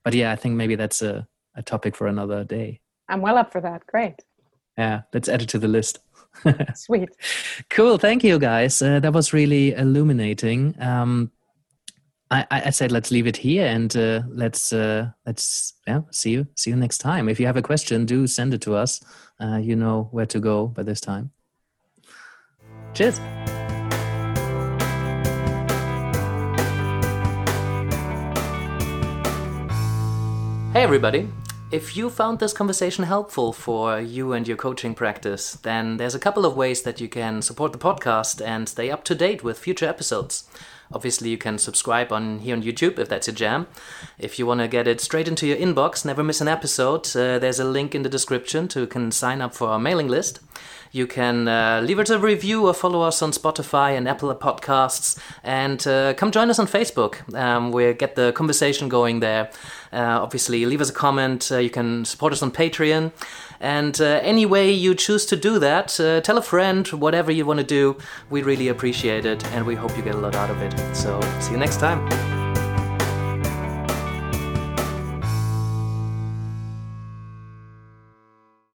But 0.04 0.14
yeah 0.14 0.32
i 0.32 0.36
think 0.36 0.56
maybe 0.56 0.76
that's 0.76 1.02
a, 1.02 1.28
a 1.56 1.62
topic 1.62 1.96
for 1.96 2.08
another 2.08 2.44
day. 2.44 2.82
I'm 3.10 3.22
well 3.22 3.38
up 3.38 3.52
for 3.52 3.62
that. 3.62 3.86
Great. 3.88 4.16
Yeah 4.78 5.02
let's 5.14 5.30
add 5.30 5.42
it 5.42 5.50
to 5.50 5.60
the 5.60 5.68
list. 5.68 6.00
Sweet. 6.76 7.10
Cool. 7.70 7.98
Thank 8.00 8.24
you 8.24 8.40
guys. 8.40 8.82
Uh, 8.82 9.00
that 9.00 9.14
was 9.14 9.34
really 9.34 9.74
illuminating. 9.74 10.76
Um 10.80 11.32
I, 12.34 12.48
I 12.50 12.62
I 12.66 12.70
said 12.72 12.92
let's 12.92 13.12
leave 13.12 13.28
it 13.28 13.38
here 13.38 13.68
and 13.68 13.96
uh, 13.96 14.24
let's 14.28 14.74
uh, 14.74 15.10
let's 15.26 15.74
yeah 15.88 16.02
see 16.12 16.32
you 16.32 16.48
see 16.56 16.72
you 16.72 16.76
next 16.76 16.98
time. 16.98 17.30
If 17.30 17.40
you 17.40 17.46
have 17.46 17.58
a 17.58 17.62
question, 17.62 18.06
do 18.06 18.28
send 18.28 18.54
it 18.54 18.62
to 18.62 18.76
us. 18.76 19.02
Uh, 19.40 19.58
you 19.58 19.76
know 19.76 20.10
where 20.12 20.26
to 20.26 20.40
go 20.40 20.68
by 20.68 20.84
this 20.84 21.02
time. 21.02 21.32
Cheers. 22.94 23.20
Hey, 30.84 30.88
everybody. 30.88 31.30
If 31.72 31.96
you 31.96 32.10
found 32.10 32.40
this 32.40 32.52
conversation 32.52 33.06
helpful 33.06 33.54
for 33.54 34.02
you 34.02 34.34
and 34.34 34.46
your 34.46 34.58
coaching 34.58 34.94
practice, 34.94 35.54
then 35.54 35.96
there's 35.96 36.14
a 36.14 36.20
couple 36.20 36.46
of 36.46 36.58
ways 36.58 36.82
that 36.82 37.00
you 37.00 37.08
can 37.08 37.42
support 37.42 37.72
the 37.72 37.78
podcast 37.78 38.46
and 38.46 38.68
stay 38.68 38.92
up 38.92 39.06
to 39.06 39.16
date 39.16 39.46
with 39.46 39.58
future 39.58 39.88
episodes. 39.88 40.44
Obviously, 40.92 41.30
you 41.30 41.38
can 41.38 41.58
subscribe 41.58 42.12
on 42.12 42.40
here 42.40 42.54
on 42.54 42.62
YouTube 42.62 43.00
if 43.00 43.08
that's 43.08 43.28
your 43.28 43.36
jam. 43.36 43.68
If 44.20 44.38
you 44.38 44.46
want 44.46 44.60
to 44.60 44.68
get 44.68 44.86
it 44.86 45.00
straight 45.00 45.30
into 45.30 45.48
your 45.48 45.56
inbox, 45.56 46.04
never 46.04 46.22
miss 46.22 46.42
an 46.42 46.50
episode, 46.50 47.08
uh, 47.16 47.40
there's 47.40 47.60
a 47.60 47.64
link 47.64 47.96
in 47.96 48.04
the 48.04 48.10
description 48.10 48.68
to 48.68 48.86
can 48.86 49.10
sign 49.12 49.42
up 49.42 49.56
for 49.56 49.70
our 49.70 49.80
mailing 49.80 50.10
list. 50.10 50.42
You 50.92 51.08
can 51.08 51.48
uh, 51.48 51.82
leave 51.84 51.98
us 51.98 52.12
a 52.12 52.20
review 52.20 52.68
or 52.68 52.74
follow 52.76 53.02
us 53.02 53.24
on 53.24 53.32
Spotify 53.32 53.98
and 53.98 54.08
Apple 54.08 54.34
Podcasts, 54.36 55.18
and 55.44 55.86
uh, 55.88 56.14
come 56.14 56.30
join 56.30 56.52
us 56.52 56.60
on 56.60 56.68
Facebook. 56.68 57.34
Um, 57.34 57.72
we 57.72 57.94
get 57.94 58.14
the 58.14 58.32
conversation 58.34 58.90
going 58.90 59.20
there. 59.20 59.50
Uh, 59.94 60.20
obviously, 60.22 60.66
leave 60.66 60.82
us 60.82 60.90
a 60.90 60.94
comment. 60.94 61.52
Uh, 61.52 61.58
you 61.58 61.70
can 61.70 62.04
support 62.06 62.34
us 62.34 62.42
on 62.42 62.52
Patreon, 62.52 63.12
and 63.60 64.02
uh, 64.02 64.20
any 64.24 64.46
way 64.46 64.72
you 64.72 64.96
choose 64.96 65.26
to 65.28 65.36
do 65.36 65.60
that, 65.60 65.88
tell 66.24 66.38
a 66.38 66.42
friend. 66.42 66.88
Whatever 66.88 67.32
you 67.32 67.46
want 67.46 67.60
to 67.60 67.66
do, 67.66 67.98
we 68.30 68.42
really 68.42 68.68
appreciate 68.68 69.26
it, 69.26 69.46
and 69.54 69.66
we 69.66 69.76
hope 69.76 69.96
you 69.96 70.04
get 70.04 70.16
a 70.16 70.20
lot 70.20 70.36
out 70.36 70.50
of 70.50 70.62
it. 70.62 70.96
So, 70.96 71.22
see 71.40 71.52
you 71.52 71.58
next 71.58 71.80
time. 71.80 72.43